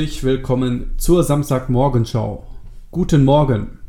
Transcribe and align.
Herzlich 0.00 0.24
willkommen 0.24 0.92
zur 0.96 1.22
Samstagmorgenschau. 1.22 2.46
Guten 2.90 3.22
Morgen. 3.22 3.80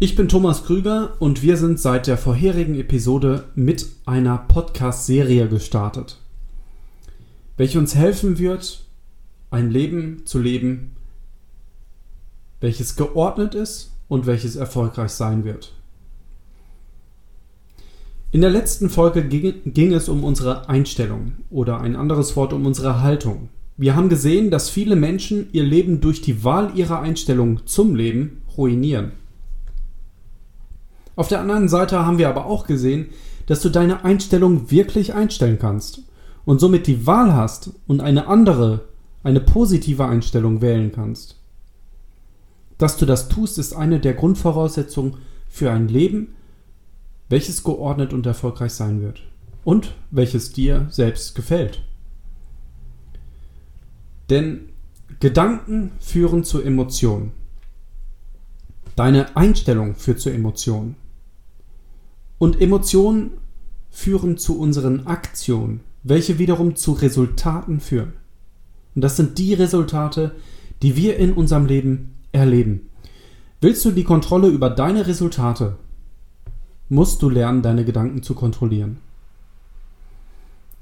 Ich 0.00 0.16
bin 0.16 0.28
Thomas 0.28 0.64
Krüger 0.64 1.14
und 1.18 1.42
wir 1.42 1.56
sind 1.56 1.80
seit 1.80 2.06
der 2.06 2.18
vorherigen 2.18 2.78
Episode 2.78 3.44
mit 3.54 3.86
einer 4.04 4.36
Podcast-Serie 4.36 5.48
gestartet, 5.48 6.18
welche 7.56 7.78
uns 7.78 7.94
helfen 7.94 8.38
wird, 8.38 8.84
ein 9.50 9.70
Leben 9.70 10.26
zu 10.26 10.38
leben, 10.38 10.94
welches 12.60 12.96
geordnet 12.96 13.54
ist 13.54 13.92
und 14.08 14.26
welches 14.26 14.56
erfolgreich 14.56 15.12
sein 15.12 15.44
wird. 15.44 15.72
In 18.30 18.42
der 18.42 18.50
letzten 18.50 18.90
Folge 18.90 19.26
ging, 19.26 19.72
ging, 19.72 19.94
es 19.94 20.10
um 20.10 20.22
unsere 20.22 20.68
Einstellung 20.68 21.32
oder 21.48 21.80
ein 21.80 21.96
anderes 21.96 22.36
Wort 22.36 22.52
um 22.52 22.66
unsere 22.66 23.00
Haltung. 23.00 23.48
Wir 23.78 23.94
haben 23.94 24.08
gesehen, 24.08 24.50
dass 24.50 24.70
viele 24.70 24.96
Menschen 24.96 25.48
ihr 25.52 25.64
Leben 25.64 26.00
durch 26.00 26.22
die 26.22 26.44
Wahl 26.44 26.72
ihrer 26.74 27.00
Einstellung 27.00 27.66
zum 27.66 27.94
Leben 27.94 28.42
ruinieren. 28.56 29.12
Auf 31.14 31.28
der 31.28 31.40
anderen 31.40 31.68
Seite 31.68 32.04
haben 32.04 32.18
wir 32.18 32.28
aber 32.28 32.46
auch 32.46 32.66
gesehen, 32.66 33.08
dass 33.46 33.60
du 33.60 33.68
deine 33.68 34.04
Einstellung 34.04 34.70
wirklich 34.70 35.14
einstellen 35.14 35.58
kannst 35.58 36.02
und 36.44 36.58
somit 36.58 36.86
die 36.86 37.06
Wahl 37.06 37.34
hast 37.34 37.70
und 37.86 38.00
eine 38.00 38.28
andere, 38.28 38.88
eine 39.22 39.40
positive 39.40 40.06
Einstellung 40.06 40.62
wählen 40.62 40.90
kannst. 40.92 41.36
Dass 42.78 42.96
du 42.96 43.04
das 43.04 43.28
tust, 43.28 43.58
ist 43.58 43.74
eine 43.74 44.00
der 44.00 44.14
Grundvoraussetzungen 44.14 45.18
für 45.48 45.70
ein 45.70 45.88
Leben, 45.88 46.34
welches 47.28 47.62
geordnet 47.62 48.12
und 48.12 48.24
erfolgreich 48.26 48.72
sein 48.72 49.02
wird 49.02 49.22
und 49.64 49.92
welches 50.10 50.52
dir 50.52 50.86
selbst 50.90 51.34
gefällt. 51.34 51.82
Denn 54.30 54.68
Gedanken 55.20 55.92
führen 55.98 56.44
zu 56.44 56.60
Emotionen. 56.60 57.32
Deine 58.96 59.36
Einstellung 59.36 59.94
führt 59.94 60.20
zu 60.20 60.30
Emotionen. 60.30 60.96
Und 62.38 62.60
Emotionen 62.60 63.32
führen 63.90 64.36
zu 64.36 64.58
unseren 64.58 65.06
Aktionen, 65.06 65.80
welche 66.02 66.38
wiederum 66.38 66.76
zu 66.76 66.92
Resultaten 66.92 67.80
führen. 67.80 68.14
Und 68.94 69.02
das 69.02 69.16
sind 69.16 69.38
die 69.38 69.54
Resultate, 69.54 70.34
die 70.82 70.96
wir 70.96 71.16
in 71.16 71.32
unserem 71.32 71.66
Leben 71.66 72.14
erleben. 72.32 72.88
Willst 73.60 73.84
du 73.84 73.90
die 73.90 74.04
Kontrolle 74.04 74.48
über 74.48 74.68
deine 74.68 75.06
Resultate, 75.06 75.76
musst 76.88 77.22
du 77.22 77.30
lernen, 77.30 77.62
deine 77.62 77.84
Gedanken 77.84 78.22
zu 78.22 78.34
kontrollieren. 78.34 78.98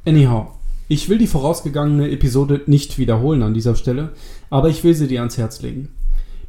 Anyhow, 0.04 0.52
ich 0.88 1.08
will 1.08 1.18
die 1.18 1.26
vorausgegangene 1.26 2.10
Episode 2.10 2.62
nicht 2.66 2.98
wiederholen 2.98 3.42
an 3.42 3.54
dieser 3.54 3.74
Stelle, 3.74 4.10
aber 4.50 4.68
ich 4.68 4.84
will 4.84 4.94
sie 4.94 5.08
dir 5.08 5.20
ans 5.20 5.38
Herz 5.38 5.62
legen. 5.62 5.88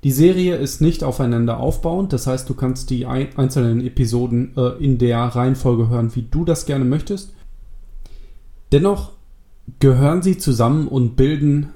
Die 0.03 0.11
Serie 0.11 0.58
ist 0.58 0.81
nicht 0.81 1.03
aufeinander 1.03 1.59
aufbauend, 1.59 2.14
das 2.14 2.27
heißt, 2.27 2.47
du 2.47 2.53
kannst 2.53 2.89
die 2.89 3.05
einzelnen 3.05 3.86
Episoden 3.86 4.55
äh, 4.55 4.83
in 4.83 4.97
der 4.97 5.19
Reihenfolge 5.19 5.89
hören, 5.89 6.14
wie 6.16 6.22
du 6.30 6.45
das 6.45 6.66
gerne 6.66 6.86
möchtest. 6.86 7.33
Dennoch 8.72 9.14
gehören 9.80 10.22
sie 10.22 10.38
zusammen 10.38 10.88
und 10.88 11.16
bilden 11.16 11.70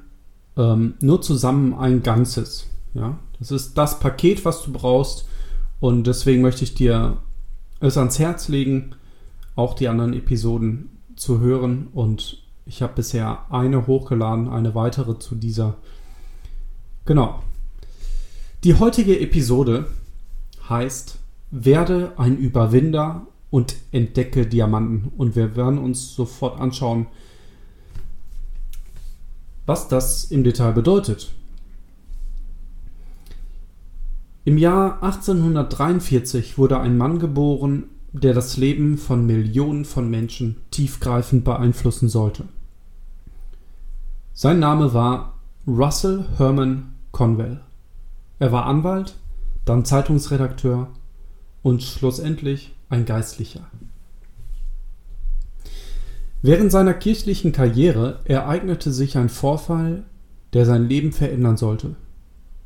ähm, 0.58 0.94
nur 1.00 1.22
zusammen 1.22 1.74
ein 1.74 2.04
Ganzes. 2.04 2.68
Ja? 2.94 3.18
Das 3.40 3.52
ist 3.52 3.78
das 3.78 4.00
Paket, 4.00 4.46
was 4.46 4.62
du 4.64 4.74
brauchst 4.74 5.26
und 5.80 6.06
deswegen 6.06 6.42
möchte 6.42 6.64
ich 6.64 6.76
dir 6.76 7.18
es 7.80 7.98
ans 7.98 8.20
Herz 8.20 8.50
legen, 8.50 8.96
auch 9.56 9.74
die 9.74 9.88
anderen 9.88 10.14
Episoden 10.14 10.90
zu 11.16 11.40
hören 11.40 11.88
und 11.94 12.44
ich 12.70 12.84
habe 12.84 12.94
bisher 12.94 13.52
eine 13.52 13.88
hochgeladen, 13.88 14.48
eine 14.48 14.76
weitere 14.76 15.18
zu 15.18 15.34
dieser. 15.34 15.78
Genau. 17.06 17.42
Die 18.64 18.76
heutige 18.76 19.20
Episode 19.20 19.88
heißt 20.70 21.18
Werde 21.50 22.14
ein 22.18 22.38
Überwinder 22.38 23.26
und 23.50 23.76
entdecke 23.92 24.46
Diamanten. 24.46 25.12
Und 25.18 25.36
wir 25.36 25.56
werden 25.56 25.80
uns 25.80 26.14
sofort 26.14 26.62
anschauen, 26.62 27.08
was 29.66 29.88
das 29.88 30.26
im 30.26 30.44
Detail 30.44 30.74
bedeutet. 30.74 31.34
Im 34.46 34.60
Jahr 34.60 35.02
1843 35.02 36.60
wurde 36.60 36.80
ein 36.80 37.00
Mann 37.00 37.18
geboren, 37.18 37.86
der 38.12 38.36
das 38.36 38.58
Leben 38.58 39.00
von 39.00 39.26
Millionen 39.26 39.86
von 39.86 40.08
Menschen 40.08 40.58
tiefgreifend 40.70 41.44
beeinflussen 41.44 42.10
sollte. 42.10 42.46
Sein 44.42 44.60
Name 44.60 44.94
war 44.94 45.38
Russell 45.68 46.24
Herman 46.38 46.94
Conwell. 47.12 47.60
Er 48.40 48.54
war 48.54 48.68
Anwalt, 48.68 49.18
dann 49.66 49.84
Zeitungsredakteur 49.84 50.88
und 51.62 51.84
schlussendlich 51.84 52.74
ein 52.88 53.04
Geistlicher. 53.04 53.68
Während 56.42 56.72
seiner 56.72 56.94
kirchlichen 56.94 57.52
Karriere 57.52 58.22
ereignete 58.24 58.94
sich 58.94 59.18
ein 59.18 59.28
Vorfall, 59.28 60.06
der 60.54 60.66
sein 60.66 60.88
Leben 60.88 61.12
verändern 61.12 61.58
sollte 61.58 61.98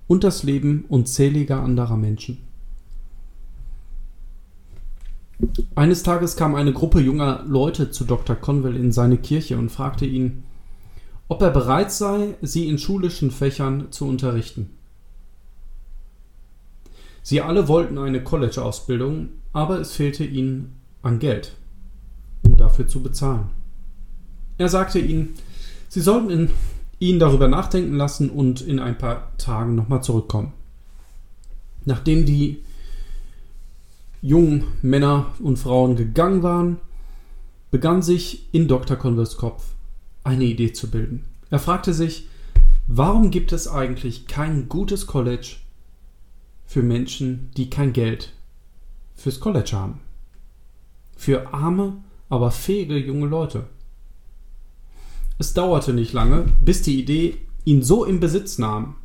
und 0.06 0.24
das 0.24 0.44
Leben 0.44 0.86
unzähliger 0.90 1.60
anderer 1.64 1.98
Menschen. 1.98 2.38
Eines 5.74 6.04
Tages 6.04 6.36
kam 6.36 6.54
eine 6.54 6.72
Gruppe 6.72 7.00
junger 7.00 7.44
Leute 7.48 7.90
zu 7.90 8.04
Dr. 8.04 8.36
Conwell 8.36 8.76
in 8.76 8.92
seine 8.92 9.18
Kirche 9.18 9.58
und 9.58 9.72
fragte 9.72 10.06
ihn, 10.06 10.44
ob 11.28 11.42
er 11.42 11.52
bereit 11.52 11.92
sei, 11.92 12.36
sie 12.42 12.68
in 12.68 12.78
schulischen 12.78 13.32
Fächern 13.32 13.92
zu 13.92 14.08
unterrichten. 14.08 14.70
Sie 17.22 17.42
alle 17.42 17.68
wollten 17.68 17.98
eine 17.98 18.22
College-Ausbildung, 18.22 19.30
aber 19.54 19.80
es 19.80 19.94
fehlte 19.94 20.26
ihnen 20.26 20.76
an 21.02 21.20
Geld, 21.20 21.54
um 22.44 22.58
dafür 22.58 22.88
zu 22.88 23.02
bezahlen. 23.02 23.50
Er 24.58 24.68
sagte 24.70 25.00
ihnen, 25.00 25.36
sie 25.88 26.02
sollten 26.02 26.30
in, 26.30 26.50
ihn 27.00 27.20
darüber 27.20 27.48
nachdenken 27.48 27.96
lassen 27.96 28.30
und 28.30 28.62
in 28.62 28.80
ein 28.80 28.98
paar 28.98 29.36
Tagen 29.38 29.76
nochmal 29.76 30.04
zurückkommen. 30.04 30.54
Nachdem 31.86 32.26
die 32.26 32.62
jungen 34.22 34.66
Männer 34.82 35.28
und 35.40 35.58
Frauen 35.58 35.96
gegangen 35.96 36.44
waren, 36.44 36.78
begann 37.72 38.02
sich 38.02 38.48
in 38.54 38.68
Dr. 38.68 38.98
Converse 38.98 39.38
Kopf 39.38 39.73
eine 40.24 40.46
Idee 40.46 40.74
zu 40.74 40.90
bilden. 40.90 41.26
Er 41.50 41.60
fragte 41.60 41.94
sich, 41.94 42.28
warum 42.88 43.32
gibt 43.32 43.52
es 43.52 43.68
eigentlich 43.68 44.28
kein 44.28 44.70
gutes 44.70 45.08
College 45.08 45.58
für 46.66 46.82
Menschen, 46.82 47.52
die 47.58 47.70
kein 47.70 47.94
Geld 47.94 48.34
fürs 49.16 49.40
College 49.40 49.72
haben? 49.74 50.00
Für 51.16 51.54
arme, 51.54 51.98
aber 52.30 52.52
fähige 52.52 52.98
junge 52.98 53.28
Leute. 53.28 53.68
Es 55.38 55.54
dauerte 55.54 55.94
nicht 55.94 56.14
lange, 56.14 56.46
bis 56.62 56.82
die 56.82 57.00
Idee 57.00 57.38
ihn 57.66 57.84
so 57.84 58.06
im 58.06 58.20
Besitz 58.20 58.58
nahm, 58.58 58.96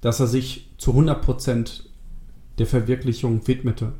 dass 0.00 0.20
er 0.20 0.26
sich 0.26 0.70
zu 0.78 0.92
100% 0.92 1.82
der 2.58 2.66
Verwirklichung 2.66 3.46
widmete. 3.46 3.92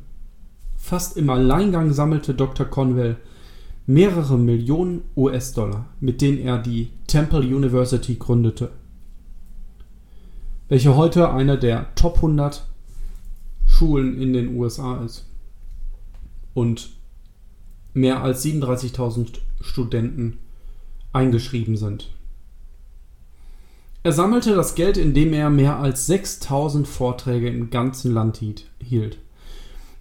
Fast 0.75 1.17
im 1.17 1.29
Alleingang 1.29 1.93
sammelte 1.93 2.33
Dr. 2.33 2.65
Conwell 2.65 3.17
mehrere 3.85 4.37
Millionen 4.37 5.03
US-Dollar, 5.15 5.85
mit 5.99 6.21
denen 6.21 6.39
er 6.39 6.57
die 6.57 6.89
Temple 7.07 7.41
University 7.41 8.15
gründete, 8.15 8.71
welche 10.67 10.95
heute 10.95 11.31
eine 11.31 11.57
der 11.57 11.93
Top 11.95 12.15
100 12.15 12.67
Schulen 13.67 14.19
in 14.19 14.33
den 14.33 14.55
USA 14.55 15.03
ist. 15.03 15.25
Und 16.53 16.89
mehr 17.93 18.21
als 18.21 18.43
37.000 18.43 19.39
Studenten 19.61 20.37
eingeschrieben 21.13 21.77
sind. 21.77 22.11
Er 24.03 24.11
sammelte 24.11 24.55
das 24.55 24.75
Geld, 24.75 24.97
indem 24.97 25.33
er 25.33 25.49
mehr 25.49 25.77
als 25.77 26.05
6000 26.07 26.87
Vorträge 26.87 27.49
im 27.49 27.69
ganzen 27.69 28.13
Land 28.13 28.41
hielt 28.79 29.17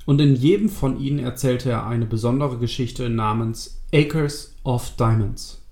und 0.06 0.20
in 0.20 0.34
jedem 0.34 0.68
von 0.68 1.00
ihnen 1.00 1.18
erzählte 1.18 1.70
er 1.70 1.86
eine 1.86 2.06
besondere 2.06 2.58
Geschichte 2.58 3.08
namens 3.08 3.80
Acres 3.92 4.54
of 4.64 4.96
Diamonds. 4.96 5.62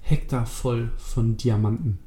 Hektar 0.00 0.46
voll 0.46 0.90
von 0.96 1.36
Diamanten. 1.36 1.98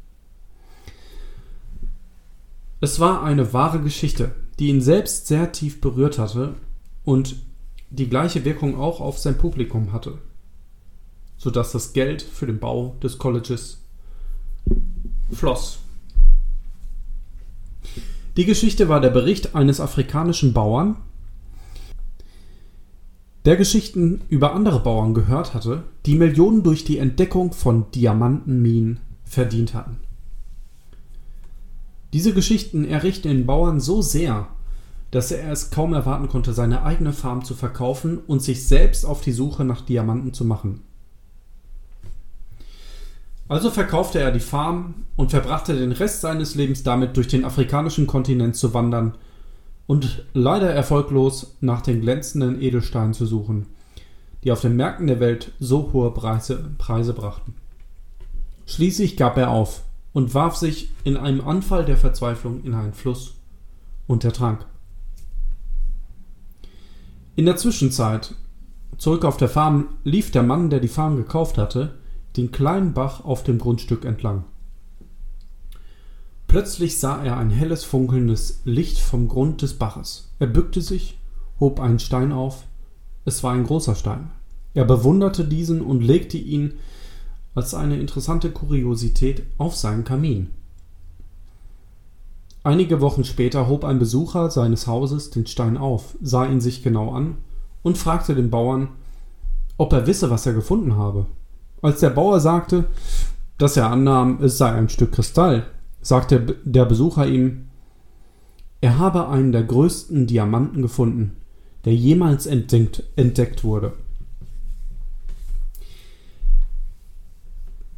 Es 2.81 2.99
war 2.99 3.23
eine 3.23 3.53
wahre 3.53 3.81
Geschichte, 3.81 4.35
die 4.59 4.67
ihn 4.67 4.81
selbst 4.81 5.27
sehr 5.27 5.51
tief 5.51 5.81
berührt 5.81 6.19
hatte 6.19 6.55
und 7.03 7.37
die 7.89 8.09
gleiche 8.09 8.45
Wirkung 8.45 8.77
auch 8.77 8.99
auf 8.99 9.17
sein 9.17 9.37
Publikum 9.37 9.91
hatte, 9.93 10.19
sodass 11.37 11.71
das 11.71 11.93
Geld 11.93 12.21
für 12.21 12.45
den 12.45 12.59
Bau 12.59 12.95
des 13.01 13.17
Colleges 13.17 13.81
floss. 15.31 15.79
Die 18.37 18.45
Geschichte 18.45 18.89
war 18.89 18.99
der 18.99 19.11
Bericht 19.11 19.55
eines 19.55 19.79
afrikanischen 19.79 20.51
Bauern, 20.51 20.97
der 23.45 23.57
Geschichten 23.57 24.21
über 24.29 24.53
andere 24.53 24.79
Bauern 24.79 25.13
gehört 25.13 25.53
hatte, 25.53 25.83
die 26.05 26.15
Millionen 26.15 26.63
durch 26.63 26.83
die 26.83 26.97
Entdeckung 26.97 27.53
von 27.53 27.89
Diamantenminen 27.91 28.99
verdient 29.23 29.73
hatten. 29.73 29.97
Diese 32.11 32.33
Geschichten 32.33 32.85
errichten 32.85 33.27
den 33.27 33.45
Bauern 33.45 33.79
so 33.79 34.01
sehr, 34.01 34.47
dass 35.11 35.31
er 35.31 35.51
es 35.51 35.69
kaum 35.69 35.93
erwarten 35.93 36.27
konnte, 36.27 36.53
seine 36.53 36.83
eigene 36.83 37.13
Farm 37.13 37.43
zu 37.43 37.53
verkaufen 37.53 38.17
und 38.17 38.41
sich 38.41 38.67
selbst 38.67 39.05
auf 39.05 39.21
die 39.21 39.31
Suche 39.31 39.63
nach 39.63 39.81
Diamanten 39.81 40.33
zu 40.33 40.43
machen. 40.43 40.81
Also 43.47 43.69
verkaufte 43.69 44.19
er 44.19 44.31
die 44.31 44.39
Farm 44.39 45.05
und 45.15 45.29
verbrachte 45.29 45.77
den 45.77 45.91
Rest 45.91 46.21
seines 46.21 46.55
Lebens 46.55 46.81
damit, 46.81 47.15
durch 47.15 47.27
den 47.27 47.45
afrikanischen 47.45 48.07
Kontinent 48.07 48.55
zu 48.55 48.73
wandern 48.73 49.15
und 49.87 50.25
leider 50.33 50.71
erfolglos 50.71 51.55
nach 51.61 51.81
den 51.81 52.01
glänzenden 52.01 52.61
Edelsteinen 52.61 53.13
zu 53.13 53.25
suchen, 53.25 53.67
die 54.43 54.51
auf 54.51 54.61
den 54.61 54.75
Märkten 54.75 55.07
der 55.07 55.19
Welt 55.19 55.51
so 55.59 55.91
hohe 55.93 56.11
Preise, 56.11 56.71
Preise 56.77 57.13
brachten. 57.13 57.55
Schließlich 58.65 59.15
gab 59.17 59.37
er 59.37 59.51
auf 59.51 59.83
und 60.13 60.33
warf 60.33 60.55
sich 60.55 60.91
in 61.03 61.17
einem 61.17 61.41
Anfall 61.41 61.85
der 61.85 61.97
Verzweiflung 61.97 62.63
in 62.63 62.73
einen 62.73 62.93
Fluss 62.93 63.35
und 64.07 64.23
ertrank. 64.23 64.65
In 67.35 67.45
der 67.45 67.57
Zwischenzeit, 67.57 68.33
zurück 68.97 69.25
auf 69.25 69.37
der 69.37 69.49
Farm, 69.49 69.89
lief 70.03 70.31
der 70.31 70.43
Mann, 70.43 70.69
der 70.69 70.79
die 70.79 70.87
Farm 70.87 71.17
gekauft 71.17 71.57
hatte, 71.57 71.95
den 72.37 72.51
kleinen 72.51 72.93
Bach 72.93 73.23
auf 73.25 73.43
dem 73.43 73.59
Grundstück 73.59 74.05
entlang. 74.05 74.45
Plötzlich 76.55 77.01
sah 77.01 77.21
er 77.21 77.35
ein 77.35 77.49
helles 77.49 77.83
funkelndes 77.83 78.61
Licht 78.63 78.97
vom 78.99 79.27
Grund 79.27 79.61
des 79.61 79.73
Baches. 79.73 80.31
Er 80.39 80.47
bückte 80.47 80.79
sich, 80.79 81.19
hob 81.59 81.81
einen 81.81 81.99
Stein 81.99 82.31
auf. 82.31 82.63
Es 83.25 83.43
war 83.43 83.51
ein 83.51 83.65
großer 83.65 83.93
Stein. 83.93 84.31
Er 84.73 84.85
bewunderte 84.85 85.43
diesen 85.43 85.81
und 85.81 85.99
legte 85.99 86.37
ihn 86.37 86.75
als 87.55 87.73
eine 87.73 87.99
interessante 87.99 88.51
Kuriosität 88.51 89.43
auf 89.57 89.75
seinen 89.75 90.05
Kamin. 90.05 90.51
Einige 92.63 93.01
Wochen 93.01 93.25
später 93.25 93.67
hob 93.67 93.83
ein 93.83 93.99
Besucher 93.99 94.49
seines 94.49 94.87
Hauses 94.87 95.31
den 95.31 95.47
Stein 95.47 95.75
auf, 95.75 96.15
sah 96.21 96.45
ihn 96.45 96.61
sich 96.61 96.81
genau 96.81 97.11
an 97.11 97.35
und 97.83 97.97
fragte 97.97 98.33
den 98.33 98.49
Bauern, 98.49 98.87
ob 99.75 99.91
er 99.91 100.07
wisse, 100.07 100.29
was 100.29 100.45
er 100.45 100.53
gefunden 100.53 100.95
habe. 100.95 101.25
Als 101.81 101.99
der 101.99 102.11
Bauer 102.11 102.39
sagte, 102.39 102.85
dass 103.57 103.75
er 103.75 103.91
annahm, 103.91 104.41
es 104.41 104.57
sei 104.57 104.71
ein 104.71 104.87
Stück 104.87 105.11
Kristall, 105.11 105.65
sagte 106.05 106.57
der 106.63 106.85
Besucher 106.85 107.27
ihm, 107.27 107.67
er 108.79 108.99
habe 108.99 109.27
einen 109.27 109.51
der 109.51 109.63
größten 109.63 110.27
Diamanten 110.27 110.83
gefunden, 110.83 111.37
der 111.83 111.95
jemals 111.95 112.45
entdeckt, 112.45 113.03
entdeckt 113.15 113.63
wurde. 113.63 113.93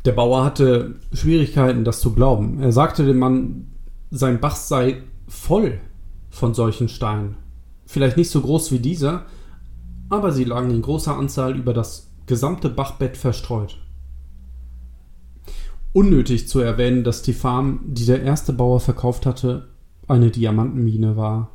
Der 0.06 0.14
Bauer 0.14 0.46
hatte 0.46 0.96
Schwierigkeiten, 1.12 1.84
das 1.84 2.00
zu 2.00 2.14
glauben. 2.14 2.62
Er 2.62 2.72
sagte 2.72 3.06
dem 3.06 3.20
Mann, 3.20 3.74
sein 4.10 4.40
Bach 4.40 4.56
sei 4.56 5.04
voll 5.28 5.82
von 6.30 6.54
solchen 6.54 6.88
Steinen. 6.88 7.36
Vielleicht 7.86 8.16
nicht 8.16 8.30
so 8.30 8.40
groß 8.40 8.72
wie 8.72 8.80
dieser, 8.80 9.26
aber 10.08 10.32
sie 10.32 10.46
lagen 10.46 10.70
in 10.72 10.82
großer 10.82 11.18
Anzahl 11.18 11.58
über 11.58 11.74
das 11.74 12.10
gesamte 12.26 12.70
Bachbett 12.70 13.18
verstreut 13.18 13.78
unnötig 15.98 16.48
zu 16.48 16.60
erwähnen, 16.60 17.04
dass 17.04 17.24
die 17.24 17.34
Farm, 17.34 17.80
die 17.88 18.06
der 18.06 18.22
erste 18.22 18.54
Bauer 18.54 18.80
verkauft 18.80 19.26
hatte, 19.26 19.70
eine 20.08 20.30
Diamantenmine 20.30 21.18
war. 21.18 21.50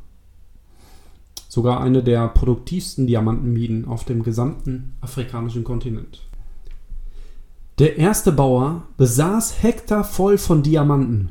Sogar 1.48 1.80
eine 1.80 2.02
der 2.02 2.26
produktivsten 2.26 3.06
Diamantenminen 3.06 3.84
auf 3.84 4.04
dem 4.04 4.24
gesamten 4.24 4.94
afrikanischen 5.00 5.62
Kontinent. 5.62 6.26
Der 7.78 7.98
erste 7.98 8.32
Bauer 8.32 8.82
besaß 8.96 9.62
Hektar 9.62 10.02
voll 10.02 10.38
von 10.38 10.64
Diamanten, 10.64 11.30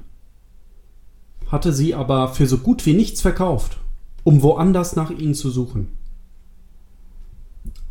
hatte 1.48 1.74
sie 1.74 1.94
aber 1.94 2.30
für 2.30 2.48
so 2.48 2.60
gut 2.60 2.86
wie 2.86 2.94
nichts 2.94 3.20
verkauft, 3.20 3.78
um 4.24 4.42
woanders 4.42 4.96
nach 4.96 5.12
ihnen 5.12 5.34
zu 5.34 5.50
suchen. 5.50 5.98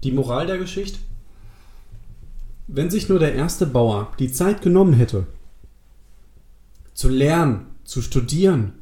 Die 0.02 0.12
Moral 0.12 0.46
der 0.46 0.56
Geschichte? 0.56 0.98
Wenn 2.72 2.88
sich 2.88 3.08
nur 3.08 3.18
der 3.18 3.34
erste 3.34 3.66
Bauer 3.66 4.12
die 4.20 4.30
Zeit 4.30 4.62
genommen 4.62 4.92
hätte, 4.92 5.26
zu 6.94 7.08
lernen, 7.08 7.66
zu 7.82 8.00
studieren, 8.00 8.74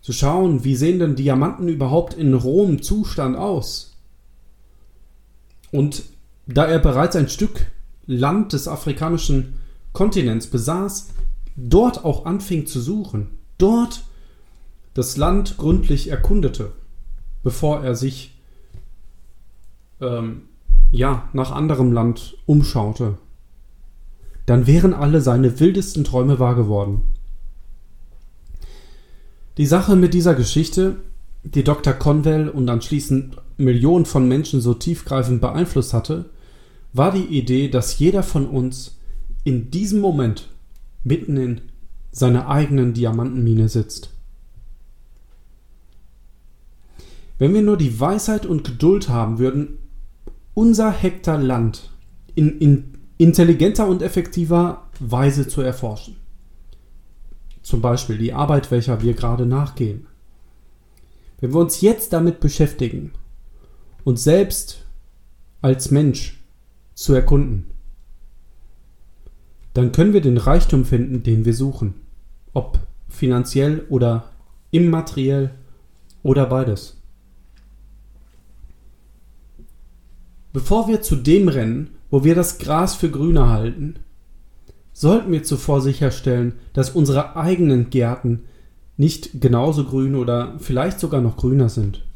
zu 0.00 0.12
schauen, 0.12 0.62
wie 0.62 0.76
sehen 0.76 1.00
denn 1.00 1.16
Diamanten 1.16 1.66
überhaupt 1.66 2.14
in 2.14 2.32
rohem 2.32 2.80
Zustand 2.80 3.36
aus? 3.36 3.96
Und 5.72 6.04
da 6.46 6.64
er 6.66 6.78
bereits 6.78 7.16
ein 7.16 7.28
Stück 7.28 7.66
Land 8.06 8.52
des 8.52 8.68
afrikanischen 8.68 9.54
Kontinents 9.92 10.46
besaß, 10.46 11.08
dort 11.56 12.04
auch 12.04 12.24
anfing 12.24 12.66
zu 12.66 12.80
suchen, 12.80 13.30
dort 13.58 14.04
das 14.92 15.16
Land 15.16 15.56
gründlich 15.56 16.06
erkundete, 16.06 16.70
bevor 17.42 17.82
er 17.82 17.96
sich 17.96 18.38
ähm, 20.00 20.42
ja, 20.94 21.28
nach 21.32 21.50
anderem 21.50 21.92
Land 21.92 22.36
umschaute, 22.46 23.18
dann 24.46 24.68
wären 24.68 24.94
alle 24.94 25.20
seine 25.20 25.58
wildesten 25.58 26.04
Träume 26.04 26.38
wahr 26.38 26.54
geworden. 26.54 27.02
Die 29.56 29.66
Sache 29.66 29.96
mit 29.96 30.14
dieser 30.14 30.34
Geschichte, 30.34 30.96
die 31.42 31.64
Dr. 31.64 31.94
Conwell 31.94 32.48
und 32.48 32.68
anschließend 32.68 33.36
Millionen 33.56 34.04
von 34.04 34.28
Menschen 34.28 34.60
so 34.60 34.72
tiefgreifend 34.72 35.40
beeinflusst 35.40 35.94
hatte, 35.94 36.26
war 36.92 37.10
die 37.10 37.26
Idee, 37.38 37.68
dass 37.68 37.98
jeder 37.98 38.22
von 38.22 38.46
uns 38.46 38.96
in 39.42 39.72
diesem 39.72 40.00
Moment 40.00 40.48
mitten 41.02 41.36
in 41.36 41.60
seiner 42.12 42.48
eigenen 42.48 42.94
Diamantenmine 42.94 43.68
sitzt. 43.68 44.10
Wenn 47.38 47.52
wir 47.52 47.62
nur 47.62 47.76
die 47.76 47.98
Weisheit 47.98 48.46
und 48.46 48.62
Geduld 48.62 49.08
haben 49.08 49.40
würden, 49.40 49.78
unser 50.54 50.90
Hektar 50.90 51.38
Land 51.38 51.90
in, 52.34 52.58
in 52.58 52.94
intelligenter 53.18 53.86
und 53.86 54.02
effektiver 54.02 54.88
Weise 54.98 55.46
zu 55.46 55.62
erforschen. 55.62 56.16
Zum 57.62 57.80
Beispiel 57.80 58.18
die 58.18 58.32
Arbeit, 58.32 58.70
welcher 58.70 59.02
wir 59.02 59.14
gerade 59.14 59.46
nachgehen. 59.46 60.06
Wenn 61.40 61.52
wir 61.52 61.60
uns 61.60 61.80
jetzt 61.80 62.12
damit 62.12 62.40
beschäftigen, 62.40 63.12
uns 64.04 64.24
selbst 64.24 64.84
als 65.62 65.90
Mensch 65.90 66.40
zu 66.94 67.14
erkunden, 67.14 67.66
dann 69.72 69.92
können 69.92 70.12
wir 70.12 70.20
den 70.20 70.36
Reichtum 70.36 70.84
finden, 70.84 71.22
den 71.22 71.44
wir 71.44 71.54
suchen. 71.54 71.94
Ob 72.52 72.78
finanziell 73.08 73.84
oder 73.88 74.30
immateriell 74.70 75.50
oder 76.22 76.46
beides. 76.46 76.96
Bevor 80.54 80.86
wir 80.86 81.02
zu 81.02 81.16
dem 81.16 81.48
rennen, 81.48 81.90
wo 82.10 82.22
wir 82.22 82.36
das 82.36 82.58
Gras 82.58 82.94
für 82.94 83.10
grüner 83.10 83.50
halten, 83.50 83.96
sollten 84.92 85.32
wir 85.32 85.42
zuvor 85.42 85.80
sicherstellen, 85.80 86.52
dass 86.74 86.90
unsere 86.90 87.34
eigenen 87.34 87.90
Gärten 87.90 88.44
nicht 88.96 89.40
genauso 89.40 89.84
grün 89.84 90.14
oder 90.14 90.54
vielleicht 90.60 91.00
sogar 91.00 91.20
noch 91.20 91.36
grüner 91.36 91.68
sind. 91.68 92.06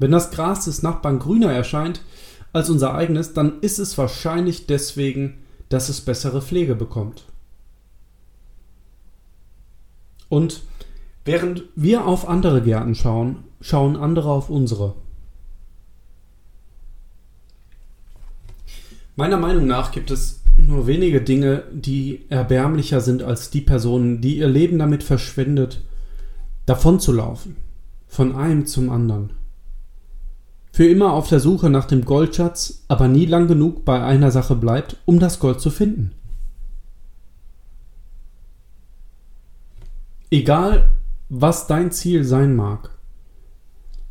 Wenn 0.00 0.10
das 0.10 0.32
Gras 0.32 0.64
des 0.64 0.82
Nachbarn 0.82 1.20
grüner 1.20 1.52
erscheint 1.52 2.02
als 2.52 2.68
unser 2.68 2.94
eigenes, 2.94 3.32
dann 3.32 3.60
ist 3.60 3.78
es 3.78 3.96
wahrscheinlich 3.96 4.66
deswegen, 4.66 5.38
dass 5.68 5.88
es 5.88 6.00
bessere 6.00 6.42
Pflege 6.42 6.74
bekommt. 6.74 7.26
Und 10.28 10.62
während 11.24 11.62
wir 11.76 12.06
auf 12.06 12.28
andere 12.28 12.60
Gärten 12.60 12.96
schauen, 12.96 13.44
schauen 13.60 13.94
andere 13.94 14.32
auf 14.32 14.50
unsere. 14.50 14.96
Meiner 19.18 19.36
Meinung 19.36 19.66
nach 19.66 19.90
gibt 19.90 20.12
es 20.12 20.44
nur 20.56 20.86
wenige 20.86 21.20
Dinge, 21.20 21.64
die 21.72 22.26
erbärmlicher 22.28 23.00
sind 23.00 23.24
als 23.24 23.50
die 23.50 23.60
Personen, 23.60 24.20
die 24.20 24.38
ihr 24.38 24.46
Leben 24.46 24.78
damit 24.78 25.02
verschwendet, 25.02 25.82
davonzulaufen, 26.66 27.56
von 28.06 28.36
einem 28.36 28.66
zum 28.66 28.90
anderen. 28.90 29.32
Für 30.70 30.86
immer 30.86 31.14
auf 31.14 31.28
der 31.28 31.40
Suche 31.40 31.68
nach 31.68 31.86
dem 31.86 32.04
Goldschatz, 32.04 32.84
aber 32.86 33.08
nie 33.08 33.26
lang 33.26 33.48
genug 33.48 33.84
bei 33.84 34.00
einer 34.00 34.30
Sache 34.30 34.54
bleibt, 34.54 34.98
um 35.04 35.18
das 35.18 35.40
Gold 35.40 35.60
zu 35.60 35.70
finden. 35.70 36.12
Egal, 40.30 40.92
was 41.28 41.66
dein 41.66 41.90
Ziel 41.90 42.22
sein 42.22 42.54
mag, 42.54 42.90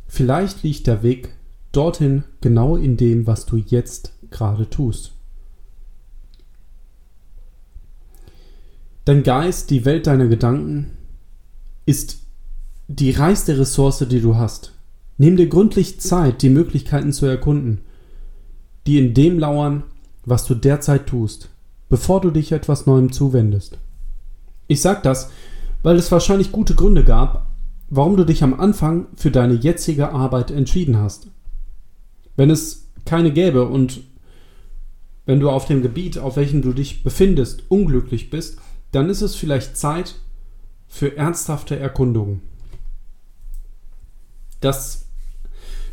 vielleicht 0.06 0.62
liegt 0.64 0.86
der 0.86 1.02
Weg 1.02 1.32
dorthin 1.72 2.24
genau 2.42 2.76
in 2.76 2.98
dem, 2.98 3.26
was 3.26 3.46
du 3.46 3.56
jetzt 3.56 4.12
gerade 4.30 4.68
tust. 4.68 5.12
Dein 9.04 9.22
Geist, 9.22 9.70
die 9.70 9.84
Welt 9.84 10.06
deiner 10.06 10.26
Gedanken, 10.26 10.90
ist 11.86 12.18
die 12.88 13.10
reichste 13.10 13.58
Ressource, 13.58 14.04
die 14.08 14.20
du 14.20 14.36
hast. 14.36 14.74
Nimm 15.16 15.36
dir 15.36 15.48
gründlich 15.48 16.00
Zeit, 16.00 16.42
die 16.42 16.50
Möglichkeiten 16.50 17.12
zu 17.12 17.26
erkunden, 17.26 17.80
die 18.86 18.98
in 18.98 19.14
dem 19.14 19.38
lauern, 19.38 19.84
was 20.24 20.44
du 20.44 20.54
derzeit 20.54 21.06
tust, 21.06 21.48
bevor 21.88 22.20
du 22.20 22.30
dich 22.30 22.52
etwas 22.52 22.86
Neuem 22.86 23.10
zuwendest. 23.10 23.78
Ich 24.66 24.80
sag 24.82 25.02
das, 25.02 25.30
weil 25.82 25.96
es 25.96 26.12
wahrscheinlich 26.12 26.52
gute 26.52 26.74
Gründe 26.74 27.04
gab, 27.04 27.46
warum 27.88 28.16
du 28.16 28.24
dich 28.24 28.42
am 28.42 28.60
Anfang 28.60 29.06
für 29.16 29.30
deine 29.30 29.54
jetzige 29.54 30.12
Arbeit 30.12 30.50
entschieden 30.50 30.98
hast. 30.98 31.28
Wenn 32.36 32.50
es 32.50 32.88
keine 33.04 33.32
gäbe 33.32 33.66
und 33.66 34.02
wenn 35.28 35.40
du 35.40 35.50
auf 35.50 35.66
dem 35.66 35.82
Gebiet, 35.82 36.16
auf 36.16 36.36
welchem 36.38 36.62
du 36.62 36.72
dich 36.72 37.02
befindest, 37.02 37.64
unglücklich 37.68 38.30
bist, 38.30 38.58
dann 38.92 39.10
ist 39.10 39.20
es 39.20 39.34
vielleicht 39.34 39.76
Zeit 39.76 40.14
für 40.86 41.18
ernsthafte 41.18 41.78
Erkundungen. 41.78 42.40
Das, 44.60 45.06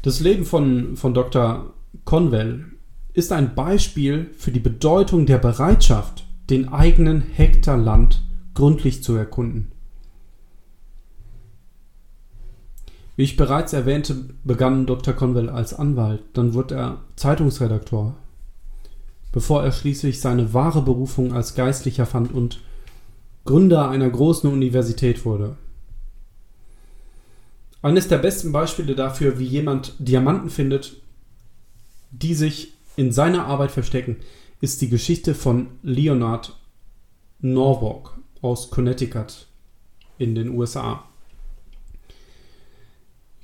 das 0.04 0.22
Leben 0.22 0.46
von, 0.46 0.96
von 0.96 1.14
Dr. 1.14 1.74
Conwell 2.06 2.64
ist 3.12 3.34
ein 3.34 3.56
Beispiel 3.56 4.30
für 4.38 4.54
die 4.54 4.62
Bedeutung 4.62 5.26
der 5.26 5.40
Bereitschaft, 5.40 6.26
den 6.50 6.70
eigenen 6.70 7.20
Hektar 7.20 7.76
Land 7.76 8.24
gründlich 8.54 9.04
zu 9.04 9.16
erkunden. 9.16 9.70
Wie 13.18 13.24
ich 13.24 13.36
bereits 13.36 13.74
erwähnte, 13.74 14.16
begann 14.46 14.86
Dr. 14.86 15.14
Conwell 15.14 15.50
als 15.50 15.74
Anwalt, 15.74 16.24
dann 16.32 16.54
wurde 16.54 16.76
er 16.76 17.02
Zeitungsredaktor, 17.18 18.16
bevor 19.36 19.66
er 19.66 19.74
schließlich 19.74 20.22
seine 20.22 20.54
wahre 20.54 20.82
Berufung 20.82 21.34
als 21.34 21.56
Geistlicher 21.56 22.06
fand 22.06 22.34
und 22.34 22.62
Gründer 23.44 23.90
einer 23.90 24.10
großen 24.10 24.50
Universität 24.50 25.26
wurde. 25.26 25.58
Eines 27.82 28.08
der 28.08 28.18
besten 28.20 28.54
Beispiele 28.54 28.96
dafür, 28.96 29.38
wie 29.38 29.44
jemand 29.44 29.94
Diamanten 30.00 30.50
findet, 30.50 31.02
die 32.12 32.34
sich 32.34 32.76
in 32.96 33.12
seiner 33.12 33.46
Arbeit 33.46 33.72
verstecken, 33.72 34.16
ist 34.62 34.82
die 34.82 34.88
Geschichte 34.88 35.36
von 35.36 35.68
Leonard 35.84 36.58
Norwalk 37.42 38.18
aus 38.42 38.72
Connecticut 38.72 39.48
in 40.18 40.34
den 40.34 40.52
USA. 40.52 41.04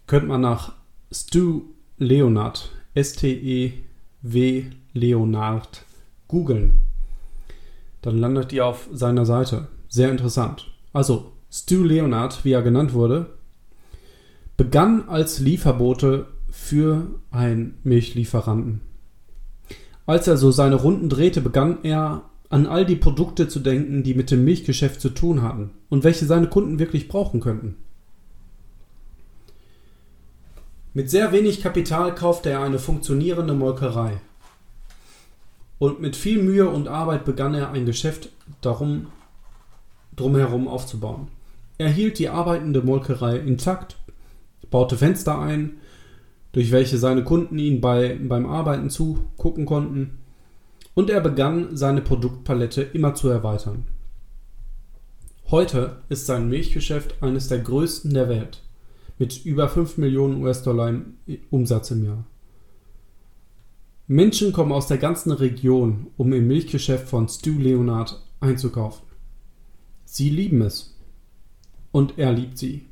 Könnte 0.08 0.28
man 0.28 0.40
nach 0.40 0.72
Stu 1.12 1.64
Leonard, 1.98 2.72
S-T-E-W 2.94 4.64
Leonard, 4.94 5.84
googeln. 6.28 6.82
Dann 8.02 8.18
landet 8.18 8.52
ihr 8.54 8.66
auf 8.66 8.88
seiner 8.92 9.26
Seite. 9.26 9.68
Sehr 9.88 10.10
interessant. 10.10 10.72
Also, 10.94 11.32
Stu 11.52 11.84
Leonard, 11.84 12.44
wie 12.46 12.54
er 12.54 12.62
genannt 12.62 12.94
wurde, 12.94 13.28
begann 14.58 15.08
als 15.10 15.40
Lieferbote 15.40 16.28
für 16.50 17.08
einen 17.30 17.78
Milchlieferanten. 17.84 18.82
Als 20.06 20.28
er 20.28 20.38
so 20.38 20.52
seine 20.52 20.76
Runden 20.76 21.10
drehte, 21.10 21.42
begann 21.42 21.84
er 21.84 22.24
an 22.50 22.68
all 22.68 22.86
die 22.86 22.96
Produkte 22.96 23.48
zu 23.48 23.60
denken, 23.60 24.04
die 24.04 24.14
mit 24.14 24.30
dem 24.30 24.44
Milchgeschäft 24.44 25.00
zu 25.00 25.10
tun 25.10 25.42
hatten 25.42 25.72
und 25.90 26.04
welche 26.04 26.26
seine 26.26 26.48
Kunden 26.48 26.80
wirklich 26.80 27.08
brauchen 27.08 27.40
könnten. 27.40 27.76
Mit 30.94 31.10
sehr 31.10 31.32
wenig 31.32 31.62
Kapital 31.62 32.14
kaufte 32.14 32.50
er 32.50 32.62
eine 32.62 32.78
funktionierende 32.78 33.54
Molkerei. 33.54 34.20
Und 35.82 36.00
mit 36.00 36.16
viel 36.16 36.44
Mühe 36.44 36.70
und 36.70 36.88
Arbeit 36.88 37.26
begann 37.26 37.56
er 37.56 37.72
ein 37.72 37.88
Geschäft 37.88 38.30
darum 38.62 39.08
drumherum 40.16 40.68
aufzubauen. 40.68 41.30
Er 41.80 41.90
hielt 41.90 42.20
die 42.20 42.30
arbeitende 42.30 42.84
Molkerei 42.84 43.38
intakt, 43.38 43.98
baute 44.70 44.96
Fenster 44.96 45.40
ein, 45.40 45.78
durch 46.52 46.72
welche 46.72 47.00
seine 47.00 47.24
Kunden 47.24 47.58
ihn 47.58 47.82
bei, 47.82 48.16
beim 48.22 48.46
Arbeiten 48.46 48.92
zugucken 48.92 49.66
konnten, 49.66 50.20
und 50.94 51.10
er 51.10 51.20
begann 51.20 51.76
seine 51.76 52.02
Produktpalette 52.02 52.84
immer 52.84 53.16
zu 53.16 53.30
erweitern. 53.30 53.88
Heute 55.50 56.04
ist 56.10 56.28
sein 56.28 56.48
Milchgeschäft 56.48 57.24
eines 57.24 57.48
der 57.48 57.58
größten 57.58 58.14
der 58.14 58.30
Welt, 58.30 58.62
mit 59.18 59.44
über 59.46 59.68
5 59.68 59.98
Millionen 59.98 60.44
US-Dollar 60.44 60.94
Umsatz 61.50 61.90
im 61.90 62.06
Jahr. 62.06 62.24
Menschen 64.12 64.52
kommen 64.52 64.74
aus 64.74 64.88
der 64.88 64.98
ganzen 64.98 65.32
Region, 65.32 66.08
um 66.18 66.34
im 66.34 66.46
Milchgeschäft 66.46 67.08
von 67.08 67.30
Stu 67.30 67.58
Leonard 67.58 68.22
einzukaufen. 68.42 69.08
Sie 70.04 70.30
lieben 70.30 70.62
es. 70.62 71.00
Und 71.94 72.18
er 72.18 72.34
liebt 72.34 72.58
sie. 72.58 72.88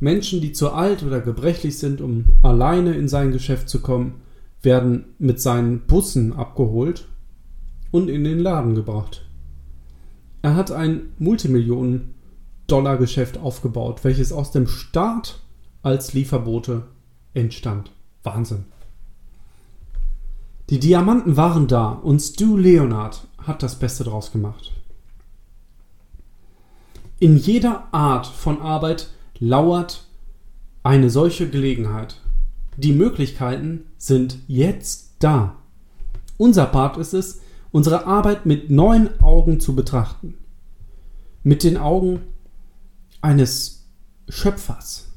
Menschen, 0.00 0.40
die 0.40 0.52
zu 0.52 0.72
alt 0.72 1.02
oder 1.02 1.20
gebrechlich 1.20 1.76
sind, 1.76 2.00
um 2.00 2.24
alleine 2.42 2.94
in 2.94 3.08
sein 3.08 3.30
Geschäft 3.30 3.68
zu 3.68 3.82
kommen, 3.82 4.22
werden 4.62 5.04
mit 5.18 5.38
seinen 5.38 5.80
Bussen 5.80 6.32
abgeholt 6.32 7.06
und 7.90 8.08
in 8.08 8.24
den 8.24 8.38
Laden 8.38 8.74
gebracht. 8.74 9.26
Er 10.40 10.56
hat 10.56 10.72
ein 10.72 11.10
Multimillionen-Dollar-Geschäft 11.18 13.36
aufgebaut, 13.36 14.02
welches 14.02 14.32
aus 14.32 14.50
dem 14.50 14.66
Start 14.66 15.42
als 15.82 16.14
Lieferbote 16.14 16.84
entstand. 17.34 17.90
Wahnsinn. 18.22 18.64
Die 20.72 20.80
Diamanten 20.80 21.36
waren 21.36 21.66
da 21.66 21.90
und 21.90 22.18
Stu 22.20 22.56
Leonard 22.56 23.28
hat 23.36 23.62
das 23.62 23.78
Beste 23.78 24.04
draus 24.04 24.32
gemacht. 24.32 24.72
In 27.18 27.36
jeder 27.36 27.92
Art 27.92 28.26
von 28.26 28.62
Arbeit 28.62 29.10
lauert 29.38 30.06
eine 30.82 31.10
solche 31.10 31.50
Gelegenheit. 31.50 32.22
Die 32.78 32.94
Möglichkeiten 32.94 33.84
sind 33.98 34.38
jetzt 34.48 35.16
da. 35.18 35.56
Unser 36.38 36.64
Part 36.64 36.96
ist 36.96 37.12
es, 37.12 37.42
unsere 37.70 38.06
Arbeit 38.06 38.46
mit 38.46 38.70
neuen 38.70 39.20
Augen 39.20 39.60
zu 39.60 39.76
betrachten. 39.76 40.38
Mit 41.42 41.64
den 41.64 41.76
Augen 41.76 42.22
eines 43.20 43.90
Schöpfers. 44.26 45.12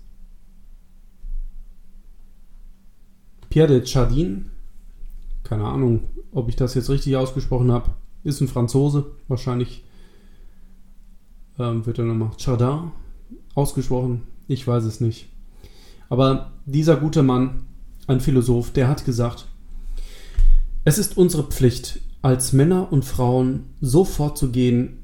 Pierre 3.50 3.70
de 3.70 3.86
Chardin, 3.86 4.52
keine 5.46 5.64
Ahnung, 5.64 6.02
ob 6.32 6.50
ich 6.50 6.58
das 6.58 6.74
jetzt 6.74 6.90
richtig 6.90 7.16
ausgesprochen 7.16 7.72
habe, 7.72 7.92
ist 8.24 8.42
ein 8.42 8.48
Franzose, 8.50 9.06
wahrscheinlich 9.28 9.86
ähm, 11.58 11.86
wird 11.86 12.00
er 12.00 12.06
nochmal 12.06 12.32
Chardin 12.38 12.92
ausgesprochen. 13.54 14.24
Ich 14.48 14.68
weiß 14.68 14.84
es 14.84 15.00
nicht. 15.00 15.30
Aber 16.10 16.52
dieser 16.66 16.98
gute 16.98 17.24
Mann, 17.24 17.68
ein 18.08 18.20
Philosoph, 18.20 18.72
der 18.72 18.88
hat 18.88 19.06
gesagt, 19.06 19.48
es 20.84 20.98
ist 20.98 21.18
unsere 21.18 21.44
Pflicht, 21.44 22.02
als 22.22 22.54
Männer 22.54 22.92
und 22.92 23.06
Frauen 23.06 23.66
so 23.82 24.04
vorzugehen, 24.04 24.98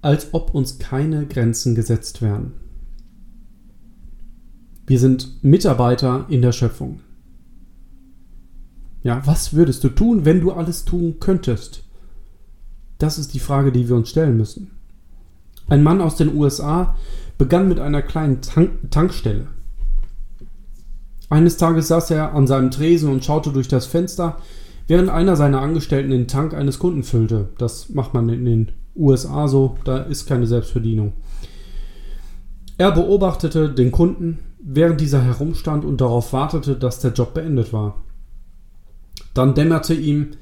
als 0.00 0.32
ob 0.32 0.54
uns 0.54 0.78
keine 0.78 1.26
Grenzen 1.26 1.74
gesetzt 1.74 2.22
wären. 2.22 2.52
Wir 4.86 4.98
sind 4.98 5.42
Mitarbeiter 5.44 6.26
in 6.28 6.40
der 6.42 6.52
Schöpfung. 6.52 7.00
Ja, 9.02 9.22
was 9.26 9.54
würdest 9.54 9.82
du 9.84 9.88
tun, 9.88 10.24
wenn 10.24 10.40
du 10.40 10.52
alles 10.52 10.84
tun 10.84 11.16
könntest? 11.20 11.84
Das 12.98 13.18
ist 13.18 13.32
die 13.32 13.40
Frage, 13.40 13.72
die 13.72 13.88
wir 13.88 13.96
uns 13.96 14.10
stellen 14.10 14.36
müssen. 14.36 14.72
Ein 15.68 15.82
Mann 15.82 16.00
aus 16.00 16.16
den 16.16 16.36
USA 16.36 16.96
begann 17.38 17.68
mit 17.68 17.80
einer 17.80 18.02
kleinen 18.02 18.42
Tank 18.42 18.90
Tankstelle. 18.90 19.46
Eines 21.30 21.56
Tages 21.56 21.88
saß 21.88 22.10
er 22.10 22.34
an 22.34 22.46
seinem 22.46 22.70
Tresen 22.70 23.10
und 23.10 23.24
schaute 23.24 23.52
durch 23.52 23.68
das 23.68 23.86
Fenster, 23.86 24.36
während 24.88 25.08
einer 25.08 25.36
seiner 25.36 25.62
Angestellten 25.62 26.10
den 26.10 26.26
Tank 26.26 26.52
eines 26.52 26.80
Kunden 26.80 27.04
füllte. 27.04 27.50
Das 27.56 27.88
macht 27.90 28.12
man 28.12 28.28
in 28.28 28.44
den 28.44 28.72
USA 28.96 29.46
so, 29.46 29.78
da 29.84 29.98
ist 29.98 30.26
keine 30.26 30.46
Selbstverdienung. 30.46 31.12
Er 32.76 32.90
beobachtete 32.90 33.70
den 33.70 33.92
Kunden, 33.92 34.40
während 34.58 35.00
dieser 35.00 35.22
herumstand 35.22 35.84
und 35.84 36.00
darauf 36.00 36.32
wartete, 36.32 36.74
dass 36.74 36.98
der 36.98 37.12
Job 37.12 37.32
beendet 37.32 37.72
war. 37.72 38.02
Dann 39.34 39.54
dämmerte 39.54 39.94
ihm, 39.94 40.32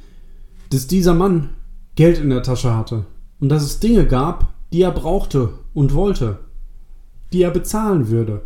dass 0.70 0.86
dieser 0.86 1.14
Mann 1.14 1.50
Geld 1.94 2.18
in 2.18 2.30
der 2.30 2.42
Tasche 2.42 2.76
hatte 2.76 3.06
und 3.40 3.48
dass 3.48 3.62
es 3.62 3.80
Dinge 3.80 4.06
gab, 4.06 4.52
die 4.72 4.82
er 4.82 4.92
brauchte 4.92 5.50
und 5.74 5.94
wollte, 5.94 6.38
die 7.32 7.42
er 7.42 7.50
bezahlen 7.50 8.08
würde, 8.08 8.42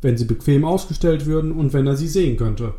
wenn 0.00 0.16
sie 0.16 0.24
bequem 0.24 0.64
ausgestellt 0.64 1.26
würden 1.26 1.52
und 1.52 1.72
wenn 1.72 1.86
er 1.86 1.96
sie 1.96 2.08
sehen 2.08 2.36
könnte. 2.36 2.74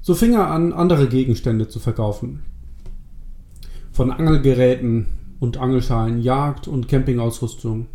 So 0.00 0.14
fing 0.14 0.34
er 0.34 0.50
an, 0.50 0.72
andere 0.72 1.08
Gegenstände 1.08 1.68
zu 1.68 1.80
verkaufen. 1.80 2.42
Von 3.90 4.10
Angelgeräten 4.10 5.06
und 5.40 5.56
Angelschalen, 5.56 6.20
Jagd- 6.20 6.68
und 6.68 6.88
Campingausrüstung, 6.88 7.86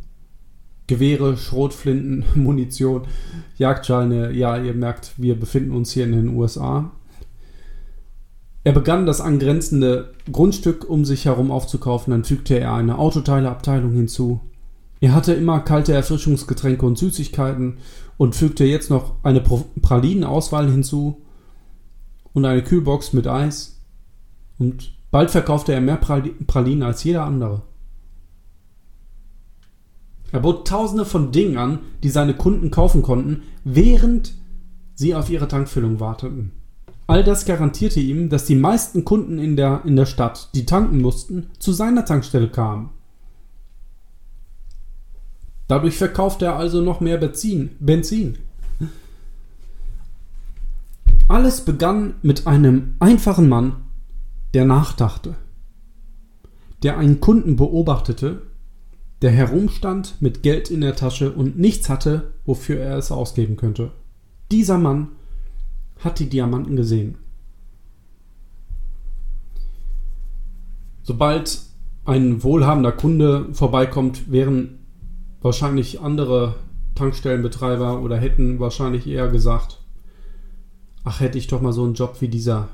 Gewehre, 0.90 1.38
Schrotflinten, 1.38 2.26
Munition, 2.36 3.04
Jagdscheine. 3.58 4.34
Ja, 4.34 4.58
ihr 4.58 4.74
merkt, 4.74 5.14
wir 5.18 5.40
befinden 5.40 5.72
uns 5.72 5.92
hier 5.92 6.04
in 6.04 6.12
den 6.12 6.36
USA. 6.36 6.92
Er 8.66 8.74
begann 8.74 9.06
das 9.06 9.22
angrenzende 9.22 10.14
Grundstück 10.32 10.90
um 10.90 11.06
sich 11.06 11.26
herum 11.26 11.50
aufzukaufen, 11.50 12.12
dann 12.12 12.26
fügte 12.26 12.60
er 12.60 12.74
eine 12.74 12.98
Autoteileabteilung 12.98 13.94
hinzu. 13.94 14.42
Er 15.00 15.16
hatte 15.16 15.34
immer 15.34 15.62
kalte 15.62 15.94
Erfrischungsgetränke 15.94 16.86
und 16.86 16.98
Süßigkeiten 16.98 17.78
und 18.18 18.36
fügte 18.36 18.66
jetzt 18.66 18.90
noch 18.90 19.14
eine 19.24 19.42
Pralinenauswahl 19.42 20.70
hinzu 20.70 21.22
und 22.34 22.44
eine 22.44 22.64
Kühlbox 22.64 23.14
mit 23.14 23.28
Eis. 23.28 23.80
Und 24.58 24.92
bald 25.10 25.32
verkaufte 25.32 25.72
er 25.72 25.80
mehr 25.80 25.98
Pralinen 25.98 26.84
als 26.84 27.04
jeder 27.06 27.24
andere. 27.24 27.62
Er 30.32 30.40
bot 30.40 30.68
tausende 30.68 31.06
von 31.06 31.32
Dingen 31.32 31.58
an, 31.58 31.80
die 32.04 32.10
seine 32.10 32.36
Kunden 32.36 32.72
kaufen 32.72 33.02
konnten, 33.02 33.44
während 33.64 34.34
sie 34.94 35.16
auf 35.16 35.30
ihre 35.30 35.48
Tankfüllung 35.48 36.00
warteten. 36.00 36.52
All 37.08 37.24
das 37.24 37.46
garantierte 37.46 38.00
ihm, 38.00 38.30
dass 38.30 38.46
die 38.46 38.56
meisten 38.56 39.04
Kunden 39.04 39.40
in 39.40 39.56
der, 39.56 39.82
in 39.86 39.96
der 39.96 40.06
Stadt, 40.06 40.50
die 40.54 40.66
tanken 40.66 41.02
mussten, 41.02 41.48
zu 41.58 41.72
seiner 41.72 42.06
Tankstelle 42.06 42.50
kamen. 42.50 42.90
Dadurch 45.68 45.98
verkaufte 45.98 46.46
er 46.46 46.56
also 46.56 46.82
noch 46.82 47.00
mehr 47.00 47.18
Benzin. 47.18 47.72
Benzin. 47.80 48.38
Alles 51.28 51.62
begann 51.62 52.16
mit 52.22 52.48
einem 52.48 52.96
einfachen 53.00 53.50
Mann, 53.50 53.78
der 54.56 54.66
nachdachte, 54.66 55.36
der 56.82 56.98
einen 56.98 57.20
Kunden 57.20 57.56
beobachtete 57.56 58.49
der 59.22 59.32
herumstand 59.32 60.16
mit 60.22 60.44
Geld 60.44 60.72
in 60.72 60.82
der 60.82 60.96
Tasche 60.96 61.32
und 61.32 61.58
nichts 61.58 61.90
hatte, 61.90 62.34
wofür 62.46 62.80
er 62.80 62.98
es 62.98 63.12
ausgeben 63.12 63.58
könnte. 63.58 63.92
Dieser 64.52 64.78
Mann 64.78 65.10
hat 66.00 66.20
die 66.20 66.30
Diamanten 66.30 66.76
gesehen. 66.76 67.18
Sobald 71.04 71.60
ein 72.06 72.44
wohlhabender 72.44 72.92
Kunde 72.92 73.48
vorbeikommt, 73.54 74.32
wären 74.32 74.80
wahrscheinlich 75.42 76.02
andere 76.02 76.56
Tankstellenbetreiber 76.96 78.02
oder 78.02 78.18
hätten 78.18 78.60
wahrscheinlich 78.60 79.08
eher 79.08 79.28
gesagt, 79.28 79.82
ach 81.04 81.20
hätte 81.20 81.38
ich 81.38 81.48
doch 81.48 81.62
mal 81.62 81.74
so 81.74 81.84
einen 81.84 81.94
Job 81.94 82.18
wie 82.20 82.28
dieser 82.28 82.70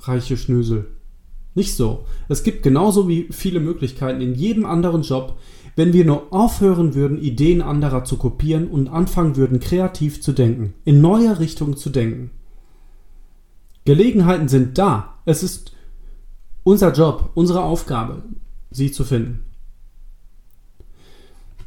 reiche 0.00 0.36
Schnösel. 0.36 0.86
Nicht 1.56 1.74
so. 1.74 2.04
Es 2.28 2.42
gibt 2.42 2.62
genauso 2.62 3.08
wie 3.08 3.28
viele 3.30 3.60
Möglichkeiten 3.60 4.20
in 4.20 4.34
jedem 4.34 4.66
anderen 4.66 5.00
Job, 5.00 5.38
wenn 5.74 5.94
wir 5.94 6.04
nur 6.04 6.30
aufhören 6.30 6.94
würden, 6.94 7.18
Ideen 7.18 7.62
anderer 7.62 8.04
zu 8.04 8.18
kopieren 8.18 8.68
und 8.68 8.88
anfangen 8.88 9.36
würden, 9.36 9.58
kreativ 9.58 10.20
zu 10.20 10.32
denken, 10.32 10.74
in 10.84 11.00
neue 11.00 11.40
Richtungen 11.40 11.78
zu 11.78 11.88
denken. 11.88 12.30
Gelegenheiten 13.86 14.48
sind 14.48 14.76
da. 14.76 15.14
Es 15.24 15.42
ist 15.42 15.72
unser 16.62 16.92
Job, 16.92 17.30
unsere 17.34 17.62
Aufgabe, 17.62 18.22
sie 18.70 18.92
zu 18.92 19.04
finden. 19.04 19.46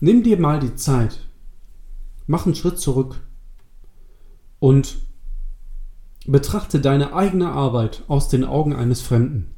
Nimm 0.02 0.22
dir 0.22 0.40
mal 0.40 0.60
die 0.60 0.76
Zeit, 0.76 1.22
mach 2.28 2.46
einen 2.46 2.54
Schritt 2.54 2.78
zurück 2.78 3.22
und 4.60 5.00
betrachte 6.28 6.80
deine 6.80 7.14
eigene 7.14 7.52
Arbeit 7.52 8.04
aus 8.08 8.30
den 8.30 8.46
Augen 8.46 8.76
eines 8.76 9.02
Fremden. 9.02 9.56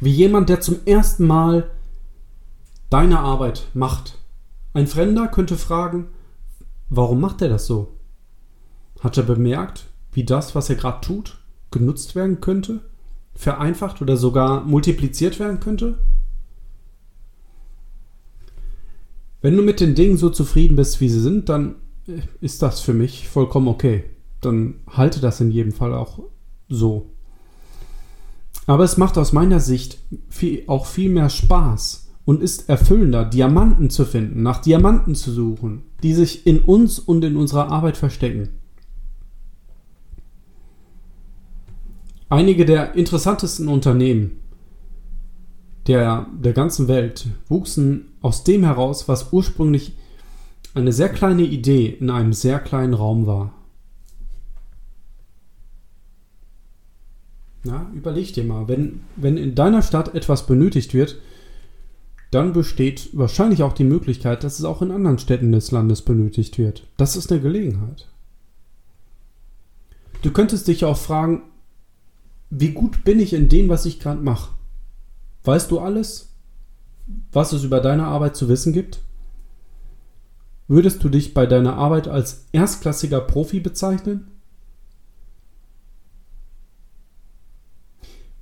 Wie 0.00 0.10
jemand, 0.10 0.48
der 0.48 0.60
zum 0.60 0.76
ersten 0.86 1.26
Mal 1.26 1.70
deine 2.90 3.20
Arbeit 3.20 3.68
macht. 3.72 4.18
Ein 4.74 4.86
Fremder 4.86 5.28
könnte 5.28 5.56
fragen, 5.56 6.08
warum 6.88 7.20
macht 7.20 7.40
er 7.42 7.48
das 7.48 7.66
so? 7.66 7.96
Hat 9.00 9.16
er 9.16 9.22
bemerkt, 9.22 9.86
wie 10.12 10.24
das, 10.24 10.54
was 10.54 10.68
er 10.68 10.76
gerade 10.76 11.00
tut, 11.00 11.38
genutzt 11.70 12.14
werden 12.14 12.40
könnte, 12.40 12.80
vereinfacht 13.34 14.02
oder 14.02 14.16
sogar 14.16 14.64
multipliziert 14.64 15.38
werden 15.38 15.60
könnte? 15.60 15.98
Wenn 19.40 19.56
du 19.56 19.62
mit 19.62 19.80
den 19.80 19.94
Dingen 19.94 20.18
so 20.18 20.28
zufrieden 20.28 20.76
bist, 20.76 21.00
wie 21.00 21.08
sie 21.08 21.20
sind, 21.20 21.48
dann 21.48 21.76
ist 22.40 22.62
das 22.62 22.80
für 22.80 22.92
mich 22.92 23.28
vollkommen 23.28 23.68
okay. 23.68 24.04
Dann 24.40 24.80
halte 24.86 25.20
das 25.20 25.40
in 25.40 25.50
jedem 25.50 25.72
Fall 25.72 25.94
auch 25.94 26.20
so. 26.68 27.10
Aber 28.70 28.84
es 28.84 28.96
macht 28.96 29.18
aus 29.18 29.32
meiner 29.32 29.58
Sicht 29.58 29.98
viel, 30.28 30.62
auch 30.68 30.86
viel 30.86 31.10
mehr 31.10 31.28
Spaß, 31.28 32.08
und 32.24 32.40
ist 32.40 32.68
erfüllender, 32.68 33.24
Diamanten 33.24 33.90
zu 33.90 34.04
finden, 34.04 34.44
nach 34.44 34.58
Diamanten 34.58 35.16
zu 35.16 35.32
suchen, 35.32 35.82
die 36.04 36.14
sich 36.14 36.46
in 36.46 36.60
uns 36.60 37.00
und 37.00 37.24
in 37.24 37.34
unserer 37.34 37.72
Arbeit 37.72 37.96
verstecken. 37.96 38.50
Einige 42.28 42.64
der 42.64 42.94
interessantesten 42.94 43.66
Unternehmen 43.66 44.38
der, 45.88 46.28
der 46.40 46.52
ganzen 46.52 46.86
Welt 46.86 47.26
wuchsen 47.48 48.12
aus 48.20 48.44
dem 48.44 48.62
heraus, 48.62 49.08
was 49.08 49.32
ursprünglich 49.32 49.96
eine 50.74 50.92
sehr 50.92 51.08
kleine 51.08 51.42
Idee 51.42 51.88
in 51.88 52.08
einem 52.08 52.32
sehr 52.32 52.60
kleinen 52.60 52.94
Raum 52.94 53.26
war. 53.26 53.52
Na, 57.64 57.90
überleg 57.94 58.32
dir 58.32 58.44
mal, 58.44 58.68
wenn, 58.68 59.00
wenn 59.16 59.36
in 59.36 59.54
deiner 59.54 59.82
Stadt 59.82 60.14
etwas 60.14 60.46
benötigt 60.46 60.94
wird, 60.94 61.18
dann 62.30 62.52
besteht 62.52 63.10
wahrscheinlich 63.12 63.62
auch 63.62 63.72
die 63.72 63.84
Möglichkeit, 63.84 64.44
dass 64.44 64.58
es 64.58 64.64
auch 64.64 64.82
in 64.82 64.92
anderen 64.92 65.18
Städten 65.18 65.52
des 65.52 65.70
Landes 65.70 66.02
benötigt 66.02 66.58
wird. 66.58 66.86
Das 66.96 67.16
ist 67.16 67.30
eine 67.30 67.40
Gelegenheit. 67.40 68.06
Du 70.22 70.30
könntest 70.30 70.68
dich 70.68 70.84
auch 70.84 70.96
fragen, 70.96 71.42
wie 72.50 72.70
gut 72.70 73.04
bin 73.04 73.20
ich 73.20 73.32
in 73.32 73.48
dem, 73.48 73.68
was 73.68 73.86
ich 73.86 74.00
gerade 74.00 74.22
mache? 74.22 74.52
Weißt 75.44 75.70
du 75.70 75.80
alles, 75.80 76.34
was 77.32 77.52
es 77.52 77.64
über 77.64 77.80
deine 77.80 78.06
Arbeit 78.06 78.36
zu 78.36 78.48
wissen 78.48 78.72
gibt? 78.72 79.00
Würdest 80.68 81.02
du 81.02 81.08
dich 81.08 81.34
bei 81.34 81.46
deiner 81.46 81.74
Arbeit 81.74 82.06
als 82.06 82.46
erstklassiger 82.52 83.20
Profi 83.20 83.60
bezeichnen? 83.60 84.29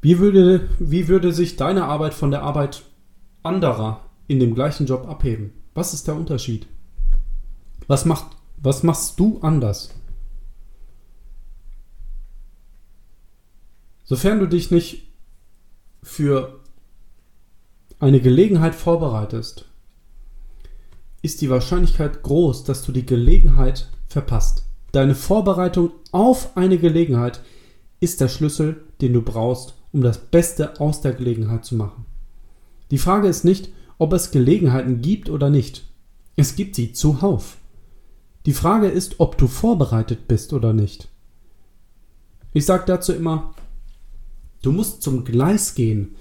Wie 0.01 0.19
würde, 0.19 0.69
wie 0.79 1.09
würde 1.09 1.33
sich 1.33 1.57
deine 1.57 1.85
Arbeit 1.85 2.15
von 2.15 2.31
der 2.31 2.43
Arbeit 2.43 2.85
anderer 3.43 4.09
in 4.29 4.39
dem 4.39 4.55
gleichen 4.55 4.87
Job 4.87 5.09
abheben? 5.09 5.53
Was 5.75 5.95
ist 5.95 6.07
der 6.07 6.15
Unterschied? 6.15 6.67
Was, 7.87 8.05
macht, 8.05 8.27
was 8.59 8.83
machst 8.83 9.19
du 9.19 9.39
anders? 9.41 9.95
Sofern 14.05 14.39
du 14.39 14.47
dich 14.47 14.71
nicht 14.71 15.09
für 16.03 16.61
eine 17.99 18.21
Gelegenheit 18.21 18.75
vorbereitest, 18.75 19.65
ist 21.21 21.41
die 21.41 21.51
Wahrscheinlichkeit 21.51 22.23
groß, 22.23 22.65
dass 22.65 22.85
du 22.85 22.93
die 22.93 23.05
Gelegenheit 23.05 23.91
verpasst. 24.07 24.65
Deine 24.93 25.15
Vorbereitung 25.15 25.91
auf 26.13 26.57
eine 26.57 26.79
Gelegenheit 26.79 27.43
ist 28.01 28.21
der 28.21 28.29
Schlüssel, 28.29 28.85
den 29.01 29.13
du 29.13 29.23
brauchst, 29.23 29.75
um 29.93 30.03
das 30.03 30.19
Beste 30.19 30.81
aus 30.81 31.01
der 31.01 31.13
Gelegenheit 31.13 31.65
zu 31.65 31.75
machen. 31.77 32.05
Die 32.91 32.99
Frage 32.99 33.29
ist 33.29 33.45
nicht, 33.45 33.71
ob 33.99 34.13
es 34.13 34.31
Gelegenheiten 34.31 35.01
gibt 35.01 35.29
oder 35.29 35.51
nicht. 35.51 35.85
Es 36.37 36.57
gibt 36.57 36.77
sie 36.77 36.93
zuhauf. 36.93 37.59
Die 38.47 38.53
Frage 38.53 38.89
ist, 38.89 39.19
ob 39.19 39.37
du 39.37 39.47
vorbereitet 39.47 40.29
bist 40.29 40.53
oder 40.53 40.73
nicht. 40.73 41.09
Ich 42.53 42.65
sage 42.65 42.85
dazu 42.87 43.13
immer, 43.13 43.55
du 44.63 44.73
musst 44.73 45.03
zum 45.03 45.25
Gleis 45.25 45.75
gehen, 45.75 46.15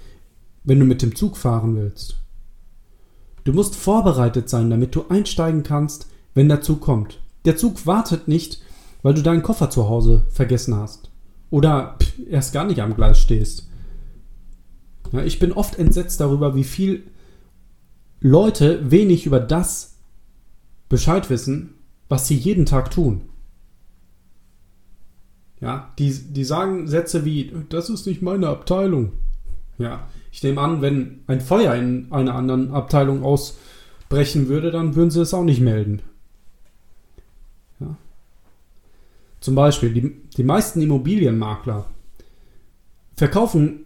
wenn 0.64 0.78
du 0.78 0.84
mit 0.84 1.02
dem 1.02 1.14
Zug 1.14 1.36
fahren 1.36 1.76
willst. 1.76 2.16
Du 3.44 3.52
musst 3.52 3.76
vorbereitet 3.76 4.50
sein, 4.50 4.68
damit 4.68 4.94
du 4.94 5.06
einsteigen 5.08 5.62
kannst, 5.62 6.08
wenn 6.34 6.48
der 6.48 6.60
Zug 6.60 6.82
kommt. 6.82 7.20
Der 7.46 7.56
Zug 7.56 7.86
wartet 7.86 8.28
nicht, 8.28 8.60
weil 9.02 9.14
du 9.14 9.22
deinen 9.22 9.42
Koffer 9.42 9.70
zu 9.70 9.88
Hause 9.88 10.26
vergessen 10.28 10.74
hast. 10.74 11.10
Oder 11.50 11.96
erst 12.26 12.52
gar 12.52 12.64
nicht 12.64 12.80
am 12.80 12.94
Gleis 12.94 13.20
stehst. 13.20 13.68
Ja, 15.12 15.22
ich 15.24 15.38
bin 15.38 15.52
oft 15.52 15.78
entsetzt 15.78 16.20
darüber, 16.20 16.54
wie 16.54 16.64
viel 16.64 17.04
Leute 18.20 18.90
wenig 18.90 19.26
über 19.26 19.40
das 19.40 19.96
Bescheid 20.88 21.30
wissen, 21.30 21.74
was 22.08 22.26
sie 22.26 22.36
jeden 22.36 22.66
Tag 22.66 22.90
tun. 22.90 23.22
Ja, 25.60 25.92
die, 25.98 26.12
die 26.12 26.44
sagen 26.44 26.86
Sätze 26.86 27.24
wie, 27.24 27.52
das 27.68 27.90
ist 27.90 28.06
nicht 28.06 28.22
meine 28.22 28.48
Abteilung. 28.48 29.12
Ja, 29.78 30.08
ich 30.30 30.42
nehme 30.42 30.60
an, 30.60 30.82
wenn 30.82 31.20
ein 31.26 31.40
Feuer 31.40 31.74
in 31.74 32.08
einer 32.10 32.34
anderen 32.34 32.72
Abteilung 32.72 33.22
ausbrechen 33.22 34.48
würde, 34.48 34.70
dann 34.70 34.94
würden 34.94 35.10
sie 35.10 35.20
es 35.20 35.34
auch 35.34 35.44
nicht 35.44 35.60
melden. 35.60 36.02
Ja. 37.80 37.96
Zum 39.40 39.54
Beispiel, 39.54 39.92
die, 39.92 40.16
die 40.36 40.44
meisten 40.44 40.80
Immobilienmakler 40.80 41.86
verkaufen 43.18 43.84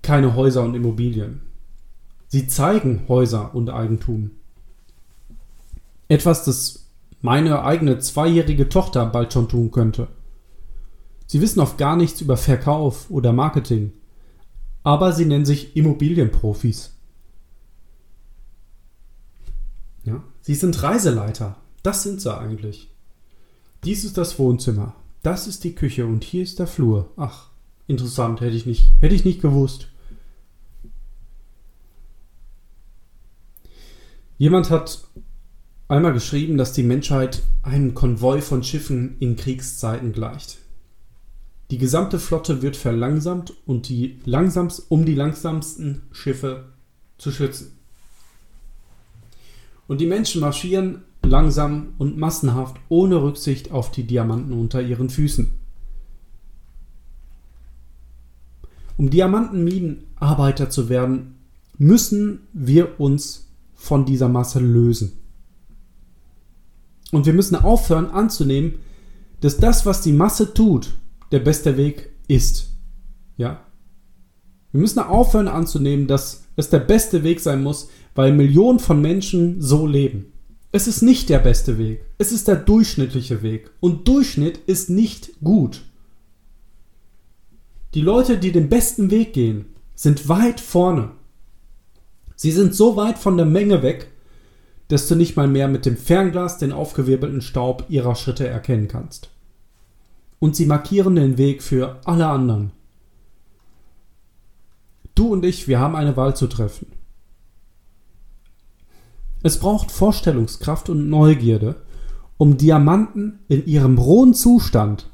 keine 0.00 0.34
Häuser 0.34 0.62
und 0.62 0.74
Immobilien. 0.74 1.42
Sie 2.28 2.48
zeigen 2.48 3.02
Häuser 3.08 3.54
und 3.54 3.68
Eigentum. 3.68 4.30
Etwas, 6.08 6.44
das 6.44 6.86
meine 7.20 7.62
eigene 7.62 7.98
zweijährige 7.98 8.70
Tochter 8.70 9.04
bald 9.04 9.34
schon 9.34 9.48
tun 9.48 9.70
könnte. 9.70 10.08
Sie 11.26 11.42
wissen 11.42 11.60
oft 11.60 11.76
gar 11.76 11.94
nichts 11.94 12.22
über 12.22 12.38
Verkauf 12.38 13.10
oder 13.10 13.34
Marketing, 13.34 13.92
aber 14.82 15.12
sie 15.12 15.26
nennen 15.26 15.44
sich 15.44 15.76
Immobilienprofis. 15.76 16.94
Ja? 20.04 20.24
Sie 20.40 20.54
sind 20.54 20.82
Reiseleiter. 20.82 21.56
Das 21.82 22.02
sind 22.02 22.22
sie 22.22 22.36
eigentlich. 22.36 22.88
Dies 23.84 24.04
ist 24.04 24.16
das 24.16 24.38
Wohnzimmer. 24.38 24.94
Das 25.22 25.46
ist 25.46 25.64
die 25.64 25.74
Küche 25.74 26.06
und 26.06 26.24
hier 26.24 26.42
ist 26.42 26.58
der 26.58 26.66
Flur. 26.66 27.10
Ach, 27.18 27.49
interessant, 27.90 28.40
hätte 28.40 28.56
ich 28.56 28.66
nicht, 28.66 28.92
hätte 29.00 29.14
ich 29.14 29.24
nicht 29.24 29.42
gewusst. 29.42 29.88
Jemand 34.38 34.70
hat 34.70 35.06
einmal 35.88 36.14
geschrieben, 36.14 36.56
dass 36.56 36.72
die 36.72 36.82
Menschheit 36.82 37.42
einem 37.62 37.92
Konvoi 37.92 38.40
von 38.40 38.62
Schiffen 38.62 39.16
in 39.18 39.36
Kriegszeiten 39.36 40.12
gleicht. 40.12 40.58
Die 41.70 41.78
gesamte 41.78 42.18
Flotte 42.18 42.62
wird 42.62 42.76
verlangsamt 42.76 43.52
und 43.66 43.88
die 43.88 44.18
langsams, 44.24 44.80
um 44.80 45.04
die 45.04 45.14
langsamsten 45.14 46.02
Schiffe 46.10 46.72
zu 47.18 47.30
schützen. 47.30 47.78
Und 49.86 50.00
die 50.00 50.06
Menschen 50.06 50.40
marschieren 50.40 51.02
langsam 51.22 51.94
und 51.98 52.16
massenhaft 52.16 52.76
ohne 52.88 53.22
Rücksicht 53.22 53.72
auf 53.72 53.90
die 53.90 54.04
Diamanten 54.04 54.52
unter 54.52 54.80
ihren 54.80 55.10
Füßen. 55.10 55.59
Um 59.00 59.08
Diamantenminenarbeiter 59.08 60.68
zu 60.68 60.90
werden, 60.90 61.36
müssen 61.78 62.40
wir 62.52 63.00
uns 63.00 63.48
von 63.74 64.04
dieser 64.04 64.28
Masse 64.28 64.60
lösen. 64.60 65.12
Und 67.10 67.24
wir 67.24 67.32
müssen 67.32 67.56
aufhören 67.56 68.10
anzunehmen, 68.10 68.74
dass 69.40 69.56
das, 69.56 69.86
was 69.86 70.02
die 70.02 70.12
Masse 70.12 70.52
tut, 70.52 70.98
der 71.32 71.38
beste 71.38 71.78
Weg 71.78 72.10
ist. 72.28 72.72
Ja? 73.38 73.62
Wir 74.70 74.82
müssen 74.82 74.98
aufhören 74.98 75.48
anzunehmen, 75.48 76.06
dass 76.06 76.44
es 76.56 76.68
der 76.68 76.80
beste 76.80 77.22
Weg 77.22 77.40
sein 77.40 77.62
muss, 77.62 77.88
weil 78.14 78.34
Millionen 78.34 78.80
von 78.80 79.00
Menschen 79.00 79.62
so 79.62 79.86
leben. 79.86 80.26
Es 80.72 80.86
ist 80.86 81.00
nicht 81.00 81.30
der 81.30 81.38
beste 81.38 81.78
Weg. 81.78 82.04
Es 82.18 82.32
ist 82.32 82.48
der 82.48 82.56
durchschnittliche 82.56 83.40
Weg. 83.40 83.70
Und 83.80 84.06
Durchschnitt 84.08 84.58
ist 84.66 84.90
nicht 84.90 85.40
gut. 85.42 85.84
Die 87.94 88.02
Leute, 88.02 88.38
die 88.38 88.52
den 88.52 88.68
besten 88.68 89.10
Weg 89.10 89.32
gehen, 89.32 89.66
sind 89.96 90.28
weit 90.28 90.60
vorne. 90.60 91.10
Sie 92.36 92.52
sind 92.52 92.74
so 92.74 92.96
weit 92.96 93.18
von 93.18 93.36
der 93.36 93.46
Menge 93.46 93.82
weg, 93.82 94.12
dass 94.86 95.08
du 95.08 95.16
nicht 95.16 95.36
mal 95.36 95.48
mehr 95.48 95.66
mit 95.66 95.86
dem 95.86 95.96
Fernglas 95.96 96.58
den 96.58 96.72
aufgewirbelten 96.72 97.42
Staub 97.42 97.86
ihrer 97.88 98.14
Schritte 98.14 98.46
erkennen 98.46 98.88
kannst. 98.88 99.30
Und 100.38 100.54
sie 100.54 100.66
markieren 100.66 101.16
den 101.16 101.36
Weg 101.36 101.62
für 101.62 102.00
alle 102.04 102.28
anderen. 102.28 102.70
Du 105.16 105.32
und 105.32 105.44
ich, 105.44 105.66
wir 105.68 105.80
haben 105.80 105.96
eine 105.96 106.16
Wahl 106.16 106.34
zu 106.36 106.46
treffen. 106.46 106.86
Es 109.42 109.58
braucht 109.58 109.90
Vorstellungskraft 109.90 110.88
und 110.88 111.08
Neugierde, 111.08 111.76
um 112.36 112.56
Diamanten 112.56 113.40
in 113.48 113.66
ihrem 113.66 113.98
rohen 113.98 114.32
Zustand 114.32 115.09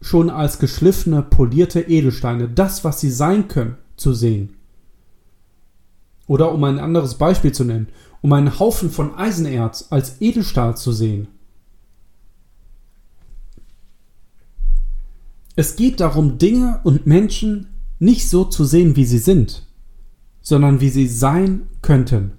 schon 0.00 0.30
als 0.30 0.58
geschliffene, 0.58 1.22
polierte 1.22 1.80
Edelsteine, 1.80 2.48
das, 2.48 2.84
was 2.84 3.00
sie 3.00 3.10
sein 3.10 3.48
können, 3.48 3.76
zu 3.96 4.14
sehen. 4.14 4.54
Oder 6.26 6.52
um 6.52 6.62
ein 6.64 6.78
anderes 6.78 7.16
Beispiel 7.16 7.52
zu 7.52 7.64
nennen, 7.64 7.88
um 8.20 8.32
einen 8.32 8.58
Haufen 8.58 8.90
von 8.90 9.14
Eisenerz 9.16 9.88
als 9.90 10.20
Edelstahl 10.20 10.76
zu 10.76 10.92
sehen. 10.92 11.28
Es 15.56 15.74
geht 15.74 16.00
darum, 16.00 16.38
Dinge 16.38 16.80
und 16.84 17.06
Menschen 17.06 17.68
nicht 17.98 18.28
so 18.28 18.44
zu 18.44 18.64
sehen, 18.64 18.94
wie 18.94 19.04
sie 19.04 19.18
sind, 19.18 19.66
sondern 20.40 20.80
wie 20.80 20.90
sie 20.90 21.08
sein 21.08 21.66
könnten. 21.82 22.32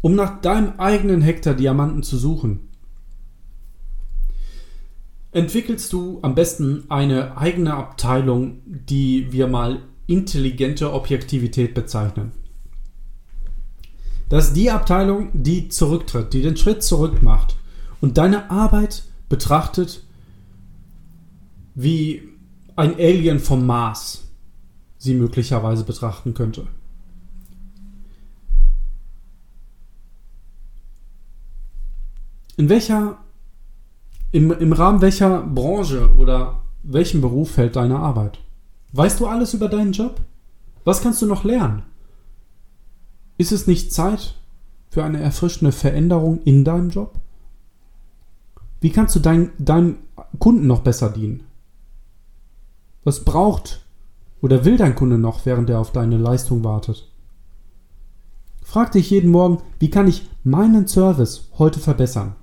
Um 0.00 0.16
nach 0.16 0.40
deinem 0.40 0.80
eigenen 0.80 1.22
Hektar 1.22 1.54
Diamanten 1.54 2.02
zu 2.02 2.18
suchen, 2.18 2.71
entwickelst 5.32 5.92
du 5.92 6.18
am 6.22 6.34
besten 6.34 6.84
eine 6.88 7.36
eigene 7.36 7.74
Abteilung, 7.74 8.60
die 8.66 9.32
wir 9.32 9.48
mal 9.48 9.82
intelligente 10.06 10.92
Objektivität 10.92 11.74
bezeichnen. 11.74 12.32
Das 14.28 14.48
ist 14.48 14.56
die 14.56 14.70
Abteilung, 14.70 15.30
die 15.32 15.68
zurücktritt, 15.68 16.32
die 16.32 16.42
den 16.42 16.56
Schritt 16.56 16.82
zurück 16.82 17.22
macht 17.22 17.56
und 18.00 18.18
deine 18.18 18.50
Arbeit 18.50 19.04
betrachtet 19.28 20.04
wie 21.74 22.22
ein 22.76 22.94
Alien 22.94 23.38
vom 23.38 23.66
Mars 23.66 24.28
sie 24.98 25.14
möglicherweise 25.14 25.84
betrachten 25.84 26.32
könnte. 26.34 26.66
In 32.56 32.68
welcher, 32.68 33.21
im, 34.32 34.50
im 34.50 34.72
Rahmen 34.72 35.00
welcher 35.02 35.42
Branche 35.42 36.10
oder 36.16 36.62
welchem 36.82 37.20
Beruf 37.20 37.52
fällt 37.52 37.76
deine 37.76 37.98
Arbeit? 37.98 38.38
Weißt 38.92 39.20
du 39.20 39.26
alles 39.26 39.54
über 39.54 39.68
deinen 39.68 39.92
Job? 39.92 40.20
Was 40.84 41.02
kannst 41.02 41.22
du 41.22 41.26
noch 41.26 41.44
lernen? 41.44 41.82
Ist 43.38 43.52
es 43.52 43.66
nicht 43.66 43.92
Zeit 43.92 44.34
für 44.88 45.04
eine 45.04 45.20
erfrischende 45.20 45.72
Veränderung 45.72 46.42
in 46.42 46.64
deinem 46.64 46.90
Job? 46.90 47.14
Wie 48.80 48.90
kannst 48.90 49.14
du 49.14 49.20
dein, 49.20 49.50
deinem 49.58 49.98
Kunden 50.38 50.66
noch 50.66 50.80
besser 50.80 51.10
dienen? 51.10 51.44
Was 53.04 53.24
braucht 53.24 53.84
oder 54.40 54.64
will 54.64 54.76
dein 54.76 54.96
Kunde 54.96 55.18
noch, 55.18 55.46
während 55.46 55.70
er 55.70 55.78
auf 55.78 55.92
deine 55.92 56.16
Leistung 56.16 56.64
wartet? 56.64 57.08
Frag 58.62 58.92
dich 58.92 59.10
jeden 59.10 59.30
Morgen, 59.30 59.58
wie 59.78 59.90
kann 59.90 60.08
ich 60.08 60.28
meinen 60.42 60.88
Service 60.88 61.48
heute 61.58 61.80
verbessern? 61.80 62.34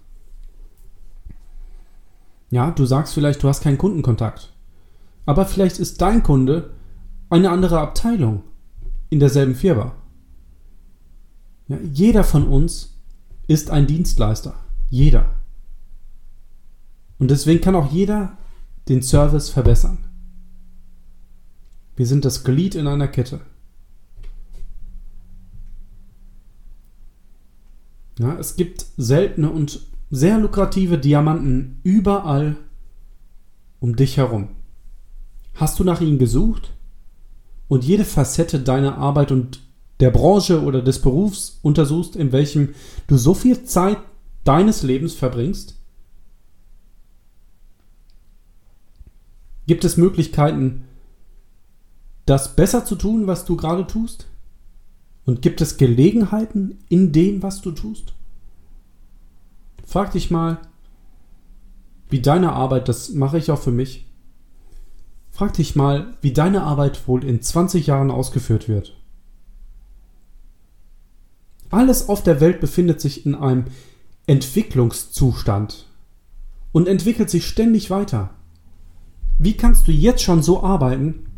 Ja, 2.50 2.72
du 2.72 2.86
sagst 2.86 3.14
vielleicht, 3.14 3.44
du 3.44 3.48
hast 3.48 3.62
keinen 3.62 3.78
Kundenkontakt. 3.78 4.54
Aber 5.26 5.46
vielleicht 5.46 5.80
ist 5.80 6.02
dein 6.02 6.24
Kunde 6.24 6.72
eine 7.30 7.52
andere 7.52 7.80
Abteilung 7.80 8.44
in 9.10 9.20
derselben 9.20 9.56
Firma. 9.56 9.94
Ja, 11.68 11.78
jeder 11.94 12.24
von 12.24 12.48
uns 12.48 13.00
ist 13.48 13.70
ein 13.70 13.86
Dienstleister. 13.86 14.56
Jeder. 14.90 15.36
Und 17.20 17.30
deswegen 17.30 17.62
kann 17.62 17.76
auch 17.76 17.92
jeder 17.92 18.38
den 18.88 19.04
Service 19.04 19.50
verbessern. 19.50 20.00
Wir 21.96 22.08
sind 22.08 22.26
das 22.26 22.44
Glied 22.44 22.76
in 22.76 22.88
einer 22.88 23.08
Kette. 23.08 23.42
Ja, 28.18 28.36
es 28.38 28.56
gibt 28.56 28.86
seltene 28.98 29.50
und 29.50 29.82
sehr 30.12 30.40
lukrative 30.40 30.98
Diamanten 30.98 31.80
überall 31.84 32.58
um 33.80 33.96
dich 33.96 34.18
herum. 34.18 34.50
Hast 35.56 35.80
du 35.80 35.84
nach 35.84 36.02
ihnen 36.02 36.20
gesucht 36.20 36.74
und 37.68 37.84
jede 37.84 38.06
Facette 38.06 38.60
deiner 38.60 38.98
Arbeit 38.98 39.32
und 39.32 39.62
der 40.00 40.12
Branche 40.12 40.64
oder 40.64 40.82
des 40.82 41.02
Berufs 41.02 41.60
untersuchst, 41.62 42.16
in 42.16 42.32
welchem 42.32 42.74
du 43.08 43.18
so 43.18 43.34
viel 43.34 43.64
Zeit 43.66 43.98
deines 44.44 44.84
Lebens 44.84 45.14
verbringst? 45.14 45.76
Gibt 49.68 49.84
es 49.84 49.98
Möglichkeiten, 49.98 50.86
das 52.26 52.56
besser 52.56 52.86
zu 52.86 52.96
tun, 52.96 53.28
was 53.28 53.46
du 53.46 53.56
gerade 53.56 53.86
tust? 53.86 54.26
Und 55.26 55.44
gibt 55.44 55.62
es 55.62 55.78
Gelegenheiten 55.78 56.80
in 56.90 57.12
dem, 57.12 57.44
was 57.44 57.62
du 57.62 57.72
tust? 57.72 58.14
Frag 59.90 60.12
dich 60.12 60.30
mal, 60.30 60.60
wie 62.10 62.22
deine 62.22 62.54
Arbeit, 62.54 62.88
das 62.88 63.10
mache 63.10 63.40
ich 63.40 63.50
auch 63.50 63.60
für 63.60 63.72
mich, 63.72 64.06
frag 65.32 65.54
dich 65.54 65.76
mal, 65.76 66.14
wie 66.22 66.32
deine 66.32 66.62
Arbeit 66.62 67.08
wohl 67.08 67.24
in 67.24 67.42
20 67.42 67.88
Jahren 67.88 68.12
ausgeführt 68.12 68.70
wird. 68.70 68.96
Alles 71.72 72.08
auf 72.08 72.22
der 72.22 72.40
Welt 72.40 72.60
befindet 72.62 73.02
sich 73.02 73.26
in 73.26 73.34
einem 73.34 73.66
Entwicklungszustand 74.28 75.88
und 76.72 76.88
entwickelt 76.88 77.32
sich 77.32 77.48
ständig 77.48 77.90
weiter. 77.90 78.30
Wie 79.40 79.58
kannst 79.58 79.88
du 79.88 79.92
jetzt 79.92 80.22
schon 80.22 80.44
so 80.44 80.62
arbeiten, 80.62 81.32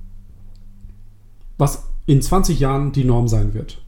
was 1.57 1.83
in 2.05 2.21
20 2.21 2.59
Jahren 2.59 2.91
die 2.91 3.05
Norm 3.05 3.29
sein 3.29 3.53
wird. 3.53 3.81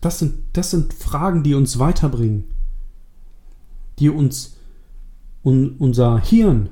Das 0.00 0.18
sind, 0.18 0.34
das 0.52 0.70
sind 0.70 0.94
Fragen, 0.94 1.42
die 1.42 1.54
uns 1.54 1.78
weiterbringen, 1.78 2.44
die 3.98 4.10
uns 4.10 4.56
un, 5.44 5.76
unser 5.78 6.20
Hirn 6.20 6.70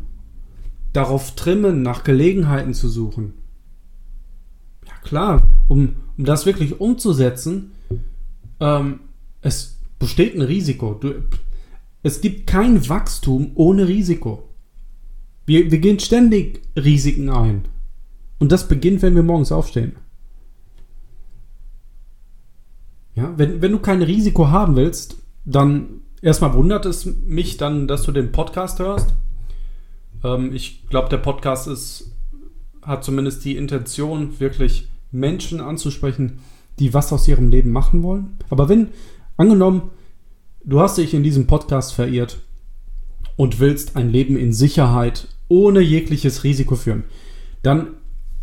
darauf 0.93 1.35
trimmen, 1.35 1.83
nach 1.83 2.05
Gelegenheiten 2.05 2.73
zu 2.73 2.89
suchen. 2.89 3.35
Ja 4.87 4.95
klar, 5.03 5.43
um, 5.69 5.97
um 6.17 6.25
das 6.25 6.47
wirklich 6.47 6.81
umzusetzen, 6.81 7.73
ähm, 8.61 9.01
es 9.43 9.79
besteht 9.99 10.35
ein 10.35 10.43
Risiko. 10.43 10.95
Du, 10.95 11.15
es 12.03 12.21
gibt 12.21 12.47
kein 12.47 12.89
Wachstum 12.89 13.51
ohne 13.55 13.89
Risiko. 13.89 14.49
Wir, 15.45 15.71
wir 15.71 15.79
gehen 15.79 15.99
ständig 15.99 16.62
Risiken 16.77 17.29
ein. 17.31 17.62
Und 18.39 18.53
das 18.53 18.69
beginnt, 18.69 19.03
wenn 19.03 19.15
wir 19.15 19.23
morgens 19.23 19.53
aufstehen. 19.53 19.97
Ja, 23.16 23.33
wenn, 23.37 23.62
wenn 23.62 23.72
du 23.72 23.79
kein 23.79 24.02
Risiko 24.02 24.48
haben 24.48 24.76
willst, 24.76 25.16
dann 25.46 26.02
erstmal 26.20 26.52
wundert 26.52 26.85
es 26.85 27.07
mich 27.07 27.57
dann, 27.57 27.88
dass 27.88 28.02
du 28.02 28.12
den 28.12 28.31
Podcast 28.31 28.79
hörst. 28.79 29.14
Ähm, 30.22 30.52
ich 30.52 30.87
glaube, 30.90 31.09
der 31.09 31.16
Podcast 31.16 31.66
ist, 31.66 32.12
hat 32.83 33.05
zumindest 33.05 33.44
die 33.44 33.57
Intention, 33.57 34.38
wirklich 34.38 34.88
Menschen 35.11 35.62
anzusprechen, 35.62 36.40
die 36.79 36.92
was 36.92 37.11
aus 37.11 37.26
ihrem 37.26 37.50
Leben 37.50 37.72
machen 37.72 38.02
wollen. 38.02 38.37
Aber 38.50 38.68
wenn, 38.68 38.88
angenommen, 39.38 39.90
du 40.62 40.81
hast 40.81 40.98
dich 40.98 41.14
in 41.14 41.22
diesem 41.22 41.46
Podcast 41.46 41.94
verirrt 41.94 42.42
und 43.37 43.61
willst 43.61 43.96
ein 43.96 44.11
Leben 44.11 44.37
in 44.37 44.52
Sicherheit 44.52 45.29
ohne 45.48 45.81
jegliches 45.81 46.44
Risiko 46.44 46.76
führen, 46.76 47.05
dann 47.62 47.94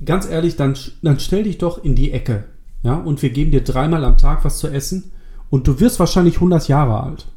ganz 0.03 0.27
ehrlich, 0.27 0.55
dann, 0.55 0.75
dann 1.03 1.19
stell 1.19 1.43
dich 1.43 1.59
doch 1.59 1.83
in 1.83 1.93
die 1.93 2.12
Ecke. 2.12 2.45
Ja, 2.84 2.96
und 2.96 3.22
wir 3.22 3.30
geben 3.30 3.52
dir 3.52 3.63
dreimal 3.63 4.04
am 4.04 4.17
Tag 4.17 4.43
was 4.46 4.60
zu 4.60 4.67
essen 4.67 5.12
und 5.50 5.67
du 5.67 5.80
wirst 5.80 6.00
wahrscheinlich 6.00 6.36
100 6.36 6.67
Jahre 6.67 7.02
alt. 7.02 7.28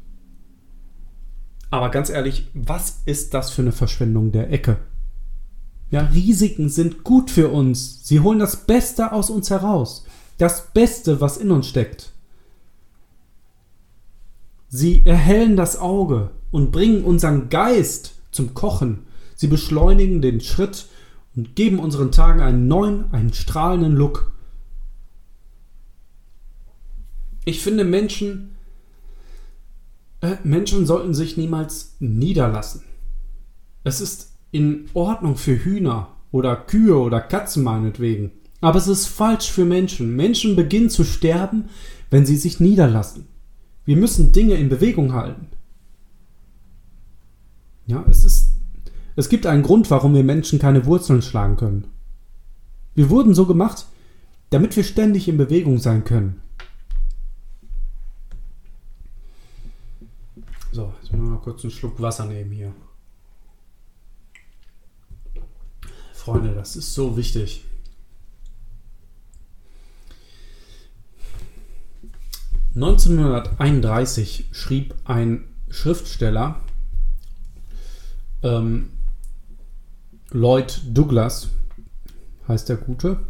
Aber 1.71 1.91
ganz 1.91 2.11
ehrlich, 2.11 2.49
was 2.55 3.03
ist 3.07 3.35
das 3.35 3.51
für 3.51 3.63
eine 3.63 3.73
Verschwendung 3.73 4.33
der 4.33 4.53
Ecke? 4.53 4.79
Ja, 5.91 6.01
Risiken 6.01 6.69
sind 6.69 7.05
gut 7.05 7.31
für 7.31 7.49
uns. 7.49 8.07
Sie 8.07 8.21
holen 8.21 8.39
das 8.39 8.67
Beste 8.67 9.13
aus 9.13 9.31
uns 9.31 9.51
heraus. 9.51 10.05
Das 10.39 10.73
Beste, 10.73 11.21
was 11.21 11.37
in 11.37 11.51
uns 11.51 11.69
steckt. 11.69 12.13
Sie 14.69 15.07
erhellen 15.07 15.57
das 15.57 15.79
Auge 15.79 16.31
und 16.51 16.73
bringen 16.73 17.05
unseren 17.05 17.49
Geist 17.49 18.15
zum 18.33 18.55
Kochen. 18.55 19.05
Sie 19.37 19.47
beschleunigen 19.47 20.21
den 20.23 20.41
Schritt 20.41 20.87
und 21.37 21.55
geben 21.55 21.79
unseren 21.79 22.11
Tagen 22.11 22.41
einen 22.41 22.67
neuen, 22.67 23.13
einen 23.13 23.33
strahlenden 23.33 23.95
Look. 23.95 24.33
Ich 27.47 27.63
finde, 27.63 27.85
Menschen, 27.85 28.57
äh, 30.21 30.35
Menschen 30.43 30.85
sollten 30.85 31.15
sich 31.15 31.37
niemals 31.37 31.95
niederlassen. 32.01 32.83
Es 33.85 34.01
ist 34.01 34.33
in 34.51 34.91
Ordnung 34.95 35.37
für 35.37 35.65
Hühner 35.65 36.09
oder 36.33 36.57
Kühe 36.57 36.99
oder 36.99 37.21
Katzen 37.21 37.63
meinetwegen. 37.63 38.33
Aber 38.61 38.79
es 38.79 38.89
ist 38.89 39.07
falsch 39.07 39.49
für 39.49 39.65
Menschen. 39.65 40.17
Menschen 40.17 40.57
beginnen 40.57 40.91
zu 40.91 41.05
sterben, 41.05 41.67
wenn 42.11 42.27
sie 42.27 42.37
sich 42.37 42.59
niederlassen. 42.59 43.29
Wir 43.85 43.97
müssen 43.97 44.33
Dinge 44.33 44.55
in 44.55 44.69
Bewegung 44.69 45.13
halten. 45.13 45.47
Ja, 47.87 48.05
es 48.11 48.25
ist, 48.25 48.57
es 49.15 49.29
gibt 49.29 49.47
einen 49.47 49.63
Grund, 49.63 49.89
warum 49.93 50.15
wir 50.15 50.25
Menschen 50.25 50.59
keine 50.59 50.85
Wurzeln 50.85 51.23
schlagen 51.23 51.57
können. 51.57 51.87
Wir 52.97 53.09
wurden 53.09 53.35
so 53.35 53.47
gemacht, 53.47 53.87
damit 54.51 54.75
wir 54.75 54.83
ständig 54.83 55.29
in 55.29 55.37
Bewegung 55.37 55.79
sein 55.79 56.03
können. 56.03 56.41
So, 60.77 60.93
jetzt 61.01 61.11
müssen 61.11 61.25
wir 61.25 61.31
mal 61.31 61.41
kurz 61.41 61.65
einen 61.65 61.71
Schluck 61.71 62.03
Wasser 62.03 62.27
nehmen 62.27 62.51
hier. 62.51 62.75
Freunde, 66.13 66.53
das 66.55 66.77
ist 66.77 66.93
so 66.93 67.17
wichtig. 67.17 67.65
(1931) 72.75 74.51
schrieb 74.53 74.95
ein 75.05 75.49
Schriftsteller, 75.71 76.61
ähm, 78.43 78.91
Lloyd 80.29 80.83
Douglas 80.89 81.49
heißt 82.49 82.69
der 82.69 82.77
Gute. 82.77 83.21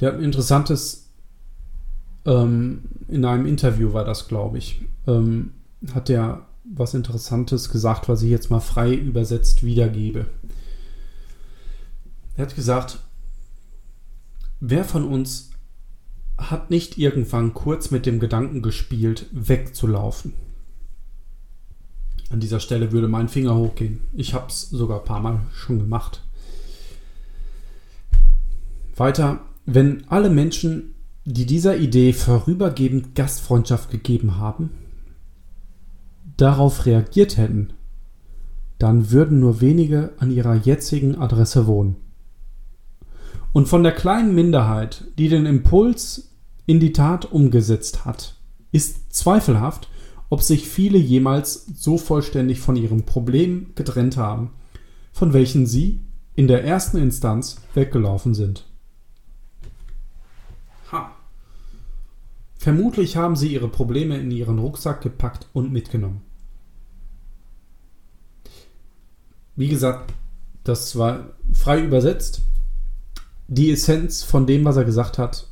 Der 0.00 0.08
hat 0.08 0.18
ein 0.18 0.24
interessantes 0.24 1.07
ähm, 2.28 2.82
in 3.08 3.24
einem 3.24 3.46
Interview 3.46 3.94
war 3.94 4.04
das, 4.04 4.28
glaube 4.28 4.58
ich, 4.58 4.82
ähm, 5.06 5.54
hat 5.94 6.10
er 6.10 6.46
was 6.70 6.92
Interessantes 6.92 7.70
gesagt, 7.70 8.08
was 8.08 8.22
ich 8.22 8.30
jetzt 8.30 8.50
mal 8.50 8.60
frei 8.60 8.92
übersetzt 8.94 9.64
wiedergebe. 9.64 10.26
Er 12.36 12.42
hat 12.42 12.54
gesagt, 12.54 13.00
wer 14.60 14.84
von 14.84 15.04
uns 15.04 15.50
hat 16.36 16.70
nicht 16.70 16.98
irgendwann 16.98 17.54
kurz 17.54 17.90
mit 17.90 18.04
dem 18.04 18.20
Gedanken 18.20 18.60
gespielt, 18.60 19.26
wegzulaufen? 19.32 20.34
An 22.30 22.40
dieser 22.40 22.60
Stelle 22.60 22.92
würde 22.92 23.08
mein 23.08 23.30
Finger 23.30 23.56
hochgehen. 23.56 24.00
Ich 24.12 24.34
habe 24.34 24.48
es 24.48 24.68
sogar 24.68 25.00
ein 25.00 25.06
paar 25.06 25.20
Mal 25.20 25.40
schon 25.54 25.78
gemacht. 25.78 26.22
Weiter, 28.94 29.40
wenn 29.64 30.06
alle 30.08 30.28
Menschen 30.28 30.94
die 31.24 31.46
dieser 31.46 31.76
Idee 31.76 32.12
vorübergehend 32.12 33.14
Gastfreundschaft 33.14 33.90
gegeben 33.90 34.36
haben, 34.36 34.70
darauf 36.36 36.86
reagiert 36.86 37.36
hätten, 37.36 37.72
dann 38.78 39.10
würden 39.10 39.40
nur 39.40 39.60
wenige 39.60 40.12
an 40.18 40.30
ihrer 40.30 40.54
jetzigen 40.54 41.16
Adresse 41.16 41.66
wohnen. 41.66 41.96
Und 43.52 43.68
von 43.68 43.82
der 43.82 43.92
kleinen 43.92 44.34
Minderheit, 44.34 45.04
die 45.18 45.28
den 45.28 45.46
Impuls 45.46 46.30
in 46.66 46.80
die 46.80 46.92
Tat 46.92 47.32
umgesetzt 47.32 48.04
hat, 48.04 48.36
ist 48.72 49.12
zweifelhaft, 49.12 49.88
ob 50.30 50.42
sich 50.42 50.68
viele 50.68 50.98
jemals 50.98 51.66
so 51.74 51.96
vollständig 51.96 52.60
von 52.60 52.76
ihrem 52.76 53.04
Problem 53.04 53.70
getrennt 53.74 54.16
haben, 54.16 54.50
von 55.12 55.32
welchen 55.32 55.66
sie 55.66 56.00
in 56.34 56.46
der 56.46 56.64
ersten 56.64 56.98
Instanz 56.98 57.56
weggelaufen 57.74 58.34
sind. 58.34 58.67
Vermutlich 62.58 63.16
haben 63.16 63.36
sie 63.36 63.52
ihre 63.52 63.68
Probleme 63.68 64.18
in 64.18 64.32
ihren 64.32 64.58
Rucksack 64.58 65.00
gepackt 65.00 65.46
und 65.52 65.72
mitgenommen. 65.72 66.22
Wie 69.54 69.68
gesagt, 69.68 70.12
das 70.64 70.96
war 70.98 71.30
frei 71.52 71.82
übersetzt. 71.82 72.42
Die 73.46 73.70
Essenz 73.70 74.24
von 74.24 74.46
dem, 74.46 74.64
was 74.64 74.76
er 74.76 74.84
gesagt 74.84 75.18
hat, 75.18 75.46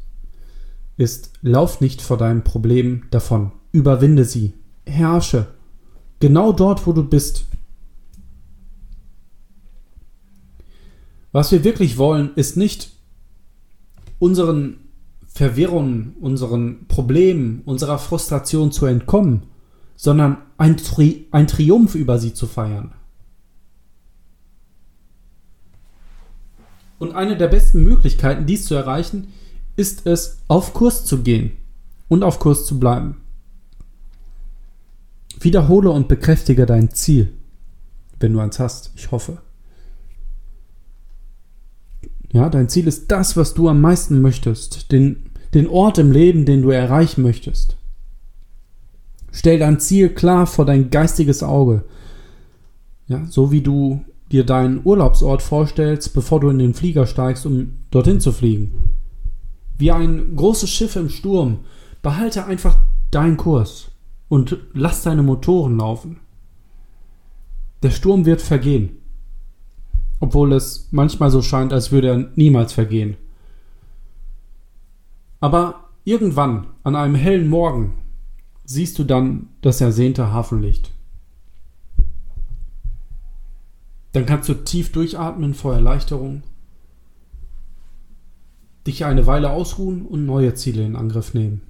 ist, 0.97 1.33
lauf 1.43 1.81
nicht 1.81 2.03
vor 2.03 2.19
deinem 2.19 2.43
Problem 2.43 3.05
davon. 3.11 3.53
Überwinde 3.71 4.25
sie. 4.25 4.53
Herrsche. 4.85 5.47
Genau 6.19 6.53
dort, 6.53 6.87
wo 6.87 6.93
du 6.93 7.05
bist. 7.05 7.47
Was 11.31 11.53
wir 11.53 11.63
wirklich 11.63 11.99
wollen, 11.99 12.35
ist 12.35 12.57
nicht 12.57 12.91
unseren 14.19 14.86
Verwirrung, 15.37 16.15
unseren 16.19 16.87
Problemen, 16.89 17.61
unserer 17.67 17.99
Frustration 17.99 18.73
zu 18.73 18.87
entkommen, 18.87 19.43
sondern 19.95 20.39
ein, 20.57 20.79
Tri 20.79 21.27
ein 21.31 21.47
Triumph 21.47 21.95
über 21.95 22.19
sie 22.19 22.33
zu 22.33 22.47
feiern. 22.47 22.95
Und 26.99 27.15
eine 27.15 27.37
der 27.37 27.49
besten 27.49 27.83
Möglichkeiten, 27.83 28.47
dies 28.47 28.65
zu 28.65 28.75
erreichen, 28.75 29.29
ist 29.77 30.07
es, 30.07 30.39
auf 30.49 30.73
Kurs 30.73 31.05
zu 31.05 31.23
gehen 31.23 31.53
und 32.09 32.23
auf 32.23 32.39
Kurs 32.39 32.65
zu 32.65 32.81
bleiben. 32.81 33.21
Wiederhole 35.39 35.91
und 35.91 36.09
bekräftige 36.09 36.65
dein 36.65 36.93
Ziel, 36.93 37.35
wenn 38.21 38.33
du 38.33 38.41
eins 38.41 38.59
hast, 38.59 38.93
ich 38.97 39.11
hoffe. 39.11 39.43
Ja, 42.33 42.49
dein 42.49 42.71
Ziel 42.71 42.87
ist 42.87 43.11
das, 43.11 43.37
was 43.37 43.53
du 43.53 43.69
am 43.69 43.83
meisten 43.83 44.23
möchtest, 44.23 44.93
den, 44.93 45.26
den 45.55 45.69
Ort 45.69 45.99
im 45.99 46.13
Leben, 46.13 46.45
den 46.45 46.63
du 46.63 46.71
erreichen 46.71 47.23
möchtest. 47.23 47.77
Stell 49.33 49.59
dein 49.59 49.81
Ziel 49.81 50.11
klar 50.11 50.47
vor 50.47 50.65
dein 50.65 50.91
geistiges 50.91 51.43
Auge. 51.43 51.85
Ja, 53.07 53.27
so 53.27 53.53
wie 53.53 53.61
du 53.61 54.05
dir 54.33 54.45
deinen 54.45 54.81
Urlaubsort 54.85 55.43
vorstellst, 55.43 56.15
bevor 56.15 56.41
du 56.41 56.49
in 56.49 56.59
den 56.59 56.75
Flieger 56.75 57.07
steigst, 57.07 57.47
um 57.47 57.75
dorthin 57.91 58.21
zu 58.21 58.33
fliegen. 58.33 58.93
Wie 59.79 59.93
ein 59.93 60.35
großes 60.35 60.71
Schiff 60.71 60.97
im 60.97 61.11
Sturm, 61.11 61.61
behalte 62.03 62.47
einfach 62.47 62.79
deinen 63.11 63.37
Kurs 63.37 63.91
und 64.29 64.59
lass 64.73 65.03
deine 65.03 65.23
Motoren 65.23 65.77
laufen. 65.77 66.19
Der 67.83 67.91
Sturm 67.91 68.25
wird 68.25 68.41
vergehen 68.41 68.97
obwohl 70.21 70.53
es 70.53 70.89
manchmal 70.91 71.31
so 71.31 71.43
scheint, 71.43 71.73
als 71.73 71.93
würde 71.93 72.09
er 72.09 72.29
niemals 72.37 72.73
vergehen. 72.73 73.17
Aber 75.41 75.85
irgendwann, 76.05 76.69
an 76.83 76.97
einem 76.97 77.15
hellen 77.15 77.49
Morgen, 77.49 77.99
siehst 78.65 78.99
du 78.99 79.05
dann 79.05 79.49
das 79.61 79.81
ersehnte 79.81 80.33
Hafenlicht. 80.33 80.93
Dann 84.13 84.27
kannst 84.27 84.49
du 84.49 84.55
tief 84.55 84.93
durchatmen 84.93 85.55
vor 85.55 85.75
Erleichterung, 85.75 86.43
dich 88.87 89.05
eine 89.05 89.27
Weile 89.27 89.51
ausruhen 89.51 90.07
und 90.07 90.25
neue 90.25 90.55
Ziele 90.55 90.85
in 90.87 90.97
Angriff 90.97 91.35
nehmen. 91.35 91.61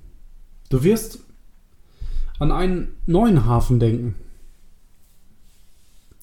Du 0.69 0.83
wirst 0.83 1.21
an 2.39 2.53
einen 2.53 2.89
neuen 3.07 3.47
Hafen 3.47 3.81
denken, 3.81 4.15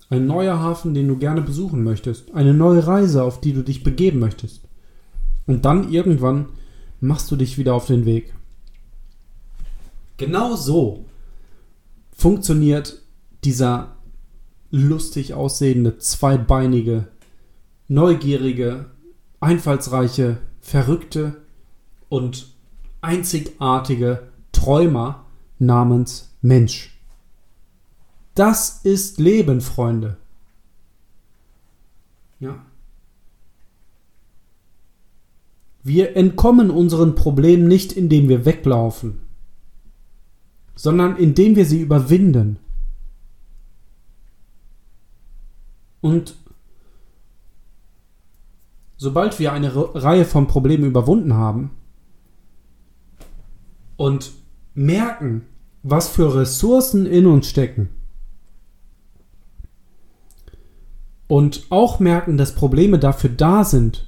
ein 0.10 0.28
neuer 0.28 0.60
Hafen, 0.60 0.94
den 0.94 1.08
du 1.08 1.18
gerne 1.18 1.42
besuchen 1.42 1.84
möchtest. 1.84 2.36
Eine 2.36 2.54
neue 2.54 2.86
Reise, 2.86 3.24
auf 3.24 3.42
die 3.42 3.52
du 3.52 3.64
dich 3.64 3.84
begeben 3.84 4.20
möchtest. 4.20 4.62
Und 5.48 5.66
dann 5.66 5.92
irgendwann 5.92 6.50
machst 7.04 7.30
du 7.30 7.36
dich 7.36 7.58
wieder 7.58 7.76
auf 7.76 7.86
den 7.86 8.06
Weg. 8.06 8.34
Genau 10.16 10.56
so 10.56 11.06
funktioniert 12.16 13.02
dieser 13.44 13.98
lustig 14.72 15.34
aussehende, 15.34 15.98
zweibeinige, 15.98 17.10
neugierige, 17.90 18.86
einfallsreiche, 19.42 20.38
verrückte 20.62 21.42
und 22.08 22.48
einzigartige 23.02 24.30
Träumer 24.54 25.26
namens 25.60 26.34
Mensch. 26.42 26.98
Das 28.34 28.80
ist 28.84 29.20
Leben, 29.20 29.60
Freunde. 29.60 30.16
Ja. 32.40 32.66
Wir 35.84 36.16
entkommen 36.16 36.72
unseren 36.72 37.14
Problemen 37.14 37.68
nicht, 37.68 37.92
indem 37.92 38.30
wir 38.30 38.46
weglaufen, 38.46 39.20
sondern 40.76 41.18
indem 41.18 41.58
wir 41.58 41.66
sie 41.66 41.82
überwinden. 41.82 42.58
Und 46.00 46.36
sobald 48.96 49.40
wir 49.40 49.52
eine 49.52 49.76
Reihe 49.76 50.24
von 50.24 50.48
Problemen 50.48 50.86
überwunden 50.86 51.34
haben 51.34 51.72
und 53.98 54.32
merken, 54.74 55.46
was 55.84 56.08
für 56.08 56.34
Ressourcen 56.34 57.06
in 57.06 57.26
uns 57.26 57.48
stecken, 57.48 57.90
und 61.28 61.66
auch 61.70 62.00
merken, 62.00 62.38
dass 62.38 62.54
Probleme 62.54 63.00
dafür 63.00 63.30
da 63.30 63.64
sind 63.64 64.08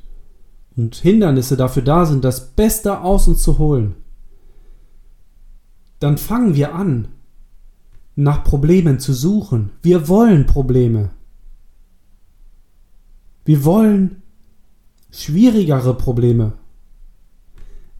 und 0.75 0.95
Hindernisse 0.95 1.57
dafür 1.57 1.83
da 1.83 2.05
sind, 2.05 2.23
das 2.23 2.49
Beste 2.51 3.01
aus 3.01 3.27
uns 3.27 3.41
zu 3.41 3.57
holen, 3.57 3.95
dann 5.99 6.17
fangen 6.17 6.55
wir 6.55 6.75
an, 6.75 7.07
nach 8.15 8.43
Problemen 8.43 8.99
zu 8.99 9.13
suchen. 9.13 9.71
Wir 9.81 10.07
wollen 10.07 10.45
Probleme. 10.45 11.11
Wir 13.43 13.63
wollen 13.63 14.21
schwierigere 15.11 15.95
Probleme, 15.95 16.53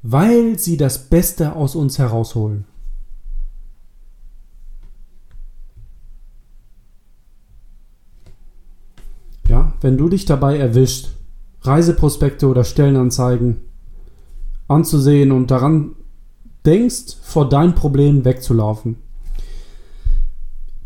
weil 0.01 0.57
sie 0.59 0.77
das 0.77 1.09
Beste 1.09 1.55
aus 1.55 1.75
uns 1.75 1.99
herausholen. 1.99 2.65
Ja, 9.47 9.73
wenn 9.81 9.97
du 9.97 10.09
dich 10.09 10.25
dabei 10.25 10.57
erwischt, 10.57 11.14
Reiseprospekte 11.67 12.47
oder 12.47 12.63
Stellenanzeigen 12.63 13.61
anzusehen 14.67 15.31
und 15.31 15.51
daran 15.51 15.95
denkst, 16.65 17.17
vor 17.21 17.47
deinem 17.49 17.75
Problem 17.75 18.25
wegzulaufen, 18.25 18.97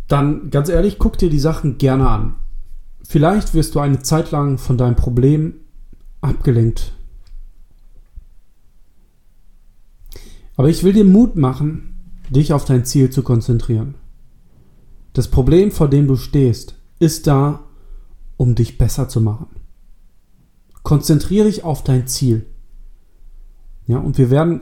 dann 0.08 0.50
ganz 0.50 0.70
ehrlich, 0.70 0.98
guck 1.00 1.18
dir 1.18 1.30
die 1.30 1.39
Sachen 1.39 1.78
gerne 1.78 2.10
an. 2.10 2.36
Vielleicht 3.04 3.54
wirst 3.54 3.76
du 3.76 3.80
eine 3.80 4.00
Zeit 4.02 4.32
lang 4.32 4.58
von 4.58 4.78
deinem 4.78 4.96
Problem 4.96 5.54
abgelenkt. 6.22 6.94
Aber 10.58 10.68
ich 10.68 10.84
will 10.84 10.94
dir 10.94 11.06
Mut 11.06 11.36
machen, 11.36 11.96
dich 12.30 12.54
auf 12.54 12.65
dein 12.65 12.86
Ziel 12.86 13.10
zu 13.10 13.24
konzentrieren. 13.24 13.96
Das 15.13 15.30
Problem, 15.30 15.72
vor 15.72 15.89
dem 15.89 16.08
du 16.08 16.18
stehst, 16.18 16.76
ist 17.00 17.28
da, 17.28 17.63
um 18.38 18.56
dich 18.56 18.78
besser 18.78 19.08
zu 19.08 19.22
machen. 19.22 19.48
Konzentriere 20.84 21.46
dich 21.46 21.63
auf 21.63 21.84
dein 21.84 22.08
Ziel. 22.08 22.46
Ja, 23.88 23.98
und 23.98 24.18
wir 24.18 24.30
werden 24.30 24.62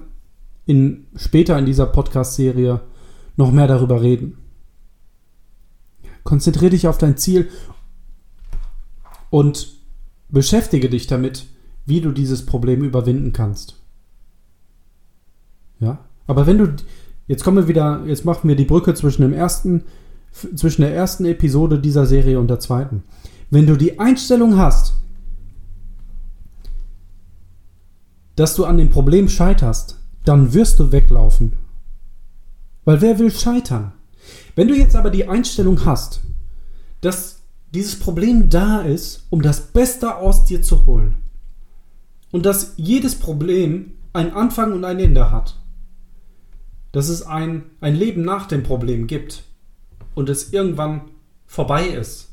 in, 0.65 1.07
später 1.15 1.57
in 1.57 1.65
dieser 1.65 1.85
Podcast-Serie 1.85 2.81
noch 3.35 3.51
mehr 3.51 3.67
darüber 3.67 4.01
reden. 4.01 4.37
Konzentriere 6.23 6.71
dich 6.71 6.87
auf 6.87 6.97
dein 6.97 7.17
Ziel 7.17 7.49
und 9.29 9.73
beschäftige 10.29 10.89
dich 10.89 11.07
damit, 11.07 11.45
wie 11.85 12.01
du 12.01 12.11
dieses 12.11 12.45
Problem 12.45 12.83
überwinden 12.83 13.31
kannst. 13.31 13.81
Ja, 15.79 15.99
aber 16.25 16.47
wenn 16.47 16.57
du, 16.57 16.75
jetzt 17.27 17.43
kommen 17.43 17.57
wir 17.57 17.67
wieder, 17.67 18.03
jetzt 18.05 18.25
machen 18.25 18.47
wir 18.47 18.55
die 18.55 18.65
Brücke 18.65 18.93
zwischen 18.93 19.21
dem 19.21 19.33
ersten, 19.33 19.83
zwischen 20.31 20.81
der 20.81 20.93
ersten 20.93 21.25
Episode 21.25 21.79
dieser 21.79 22.05
Serie 22.05 22.39
und 22.39 22.49
der 22.49 22.59
zweiten. 22.59 23.03
Wenn 23.49 23.67
du 23.67 23.77
die 23.77 23.99
Einstellung 23.99 24.57
hast, 24.57 24.96
dass 28.37 28.55
du 28.55 28.65
an 28.65 28.77
dem 28.77 28.89
Problem 28.89 29.27
scheiterst, 29.27 29.99
dann 30.23 30.53
wirst 30.53 30.79
du 30.79 30.91
weglaufen. 30.91 31.53
Weil 32.85 33.01
wer 33.01 33.19
will 33.19 33.31
scheitern? 33.31 33.93
Wenn 34.55 34.67
du 34.67 34.75
jetzt 34.75 34.95
aber 34.95 35.09
die 35.09 35.27
Einstellung 35.27 35.85
hast, 35.85 36.21
dass 37.01 37.41
dieses 37.73 37.99
Problem 37.99 38.49
da 38.49 38.81
ist, 38.81 39.25
um 39.31 39.41
das 39.41 39.59
Beste 39.59 40.15
aus 40.15 40.45
dir 40.45 40.61
zu 40.61 40.85
holen, 40.85 41.15
und 42.31 42.45
dass 42.45 42.73
jedes 42.77 43.15
Problem 43.15 43.93
einen 44.13 44.31
Anfang 44.31 44.73
und 44.73 44.85
ein 44.85 44.99
Ende 44.99 45.31
hat, 45.31 45.59
dass 46.91 47.09
es 47.09 47.23
ein, 47.23 47.63
ein 47.81 47.95
Leben 47.95 48.21
nach 48.21 48.45
dem 48.45 48.61
Problem 48.61 49.07
gibt 49.07 49.43
und 50.13 50.29
es 50.29 50.53
irgendwann 50.53 51.09
vorbei 51.47 51.87
ist, 51.87 52.29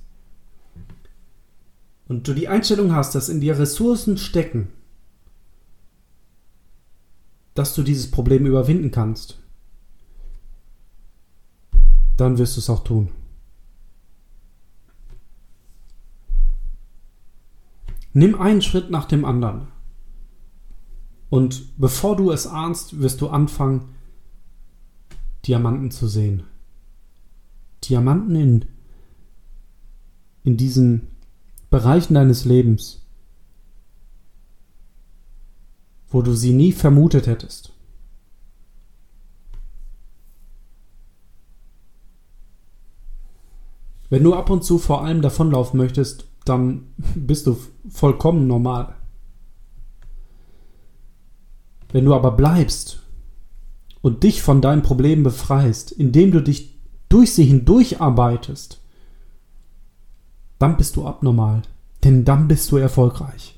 und 2.06 2.28
du 2.28 2.34
die 2.34 2.48
Einstellung 2.48 2.94
hast, 2.94 3.14
dass 3.14 3.30
in 3.30 3.40
dir 3.40 3.58
Ressourcen 3.58 4.18
stecken, 4.18 4.68
dass 7.54 7.74
du 7.74 7.82
dieses 7.82 8.10
Problem 8.10 8.46
überwinden 8.46 8.90
kannst, 8.90 9.38
dann 12.16 12.38
wirst 12.38 12.56
du 12.56 12.60
es 12.60 12.70
auch 12.70 12.84
tun. 12.84 13.10
Nimm 18.12 18.40
einen 18.40 18.62
Schritt 18.62 18.90
nach 18.90 19.06
dem 19.06 19.24
anderen. 19.24 19.68
Und 21.30 21.76
bevor 21.78 22.16
du 22.16 22.30
es 22.30 22.46
ahnst, 22.46 23.00
wirst 23.00 23.20
du 23.20 23.28
anfangen, 23.28 23.88
Diamanten 25.46 25.90
zu 25.90 26.06
sehen. 26.06 26.44
Diamanten 27.82 28.36
in, 28.36 28.64
in 30.44 30.56
diesen 30.56 31.08
Bereichen 31.70 32.14
deines 32.14 32.44
Lebens, 32.44 33.03
wo 36.14 36.22
du 36.22 36.32
sie 36.32 36.52
nie 36.52 36.70
vermutet 36.70 37.26
hättest. 37.26 37.72
Wenn 44.10 44.22
du 44.22 44.32
ab 44.32 44.48
und 44.48 44.62
zu 44.62 44.78
vor 44.78 45.02
allem 45.02 45.22
davonlaufen 45.22 45.76
möchtest, 45.76 46.28
dann 46.44 46.86
bist 47.16 47.48
du 47.48 47.58
vollkommen 47.88 48.46
normal. 48.46 48.94
Wenn 51.90 52.04
du 52.04 52.14
aber 52.14 52.30
bleibst 52.30 53.00
und 54.00 54.22
dich 54.22 54.40
von 54.40 54.60
deinen 54.60 54.82
Problemen 54.82 55.24
befreist, 55.24 55.90
indem 55.90 56.30
du 56.30 56.40
dich 56.40 56.78
durch 57.08 57.34
sie 57.34 57.44
hindurcharbeitest, 57.44 58.80
dann 60.60 60.76
bist 60.76 60.94
du 60.94 61.08
abnormal, 61.08 61.62
denn 62.04 62.24
dann 62.24 62.46
bist 62.46 62.70
du 62.70 62.76
erfolgreich. 62.76 63.53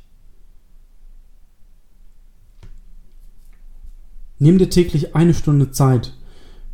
Nimm 4.38 4.58
dir 4.58 4.68
täglich 4.68 5.14
eine 5.14 5.34
Stunde 5.34 5.70
Zeit 5.70 6.12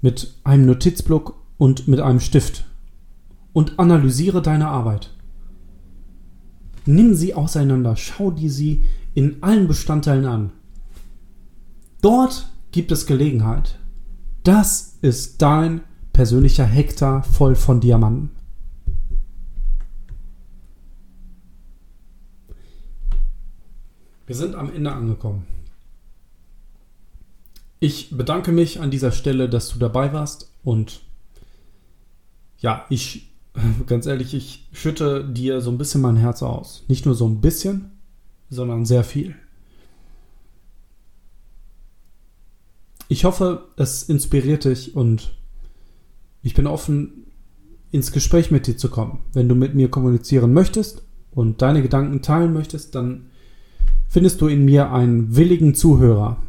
mit 0.00 0.34
einem 0.42 0.66
Notizblock 0.66 1.34
und 1.58 1.86
mit 1.86 2.00
einem 2.00 2.20
Stift 2.20 2.64
und 3.52 3.78
analysiere 3.78 4.42
deine 4.42 4.68
Arbeit. 4.68 5.10
Nimm 6.84 7.14
sie 7.14 7.34
auseinander, 7.34 7.96
schau 7.96 8.32
dir 8.32 8.50
sie 8.50 8.82
in 9.14 9.42
allen 9.42 9.68
Bestandteilen 9.68 10.26
an. 10.26 10.52
Dort 12.00 12.50
gibt 12.72 12.90
es 12.90 13.06
Gelegenheit. 13.06 13.78
Das 14.42 14.98
ist 15.02 15.40
dein 15.40 15.82
persönlicher 16.12 16.64
Hektar 16.64 17.22
voll 17.22 17.54
von 17.54 17.80
Diamanten. 17.80 18.30
Wir 24.26 24.34
sind 24.34 24.56
am 24.56 24.72
Ende 24.72 24.90
angekommen. 24.90 25.46
Ich 27.82 28.16
bedanke 28.16 28.52
mich 28.52 28.78
an 28.78 28.92
dieser 28.92 29.10
Stelle, 29.10 29.48
dass 29.48 29.70
du 29.70 29.80
dabei 29.80 30.12
warst 30.12 30.52
und 30.62 31.00
ja, 32.58 32.86
ich, 32.90 33.32
ganz 33.86 34.06
ehrlich, 34.06 34.34
ich 34.34 34.68
schütte 34.70 35.24
dir 35.28 35.60
so 35.60 35.72
ein 35.72 35.78
bisschen 35.78 36.00
mein 36.00 36.14
Herz 36.14 36.44
aus. 36.44 36.84
Nicht 36.86 37.06
nur 37.06 37.16
so 37.16 37.26
ein 37.26 37.40
bisschen, 37.40 37.90
sondern 38.50 38.86
sehr 38.86 39.02
viel. 39.02 39.34
Ich 43.08 43.24
hoffe, 43.24 43.64
es 43.74 44.04
inspiriert 44.04 44.64
dich 44.64 44.94
und 44.94 45.32
ich 46.44 46.54
bin 46.54 46.68
offen, 46.68 47.32
ins 47.90 48.12
Gespräch 48.12 48.52
mit 48.52 48.68
dir 48.68 48.76
zu 48.76 48.90
kommen. 48.90 49.18
Wenn 49.32 49.48
du 49.48 49.56
mit 49.56 49.74
mir 49.74 49.90
kommunizieren 49.90 50.52
möchtest 50.52 51.02
und 51.32 51.62
deine 51.62 51.82
Gedanken 51.82 52.22
teilen 52.22 52.52
möchtest, 52.52 52.94
dann 52.94 53.30
findest 54.08 54.40
du 54.40 54.46
in 54.46 54.64
mir 54.64 54.92
einen 54.92 55.34
willigen 55.34 55.74
Zuhörer. 55.74 56.40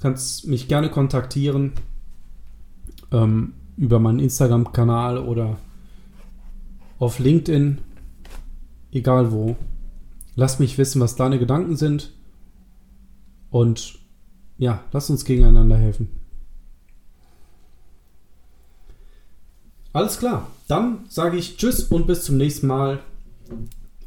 Kannst 0.00 0.46
mich 0.46 0.66
gerne 0.66 0.90
kontaktieren 0.90 1.72
ähm, 3.12 3.54
über 3.76 3.98
meinen 3.98 4.18
Instagram-Kanal 4.18 5.18
oder 5.18 5.58
auf 6.98 7.18
LinkedIn, 7.18 7.78
egal 8.92 9.32
wo. 9.32 9.56
Lass 10.34 10.58
mich 10.58 10.78
wissen, 10.78 11.00
was 11.00 11.16
deine 11.16 11.38
Gedanken 11.38 11.76
sind 11.76 12.12
und 13.50 13.98
ja, 14.58 14.84
lass 14.92 15.10
uns 15.10 15.24
gegeneinander 15.24 15.76
helfen. 15.76 16.10
Alles 19.92 20.18
klar, 20.18 20.46
dann 20.68 21.04
sage 21.08 21.36
ich 21.36 21.56
Tschüss 21.56 21.84
und 21.84 22.06
bis 22.06 22.24
zum 22.24 22.36
nächsten 22.36 22.68
Mal. 22.68 23.00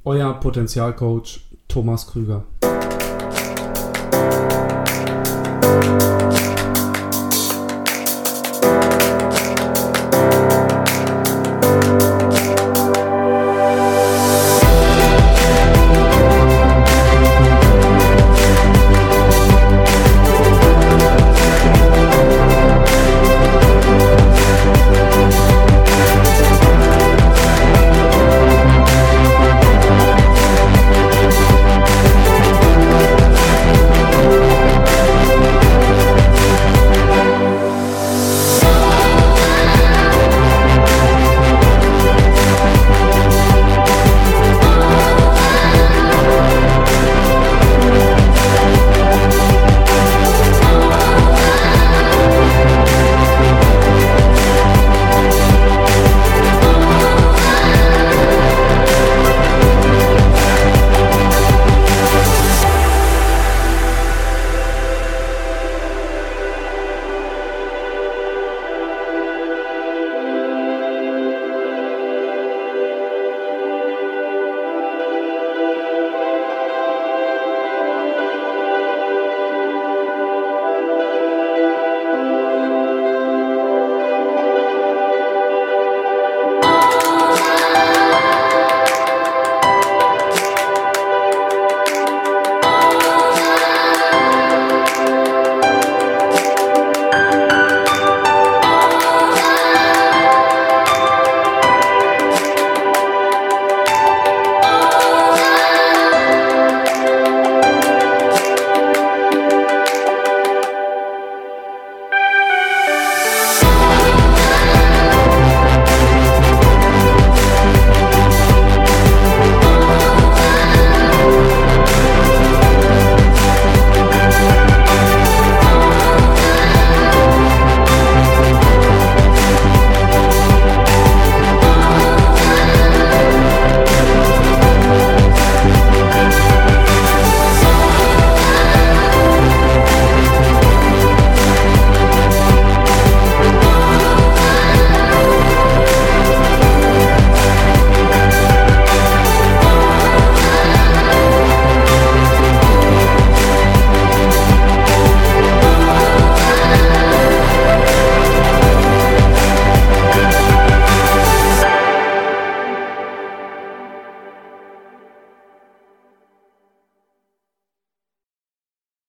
Euer 0.05 0.33
Potenzialcoach 0.33 1.41
Thomas 1.67 2.07
Krüger. 2.07 2.45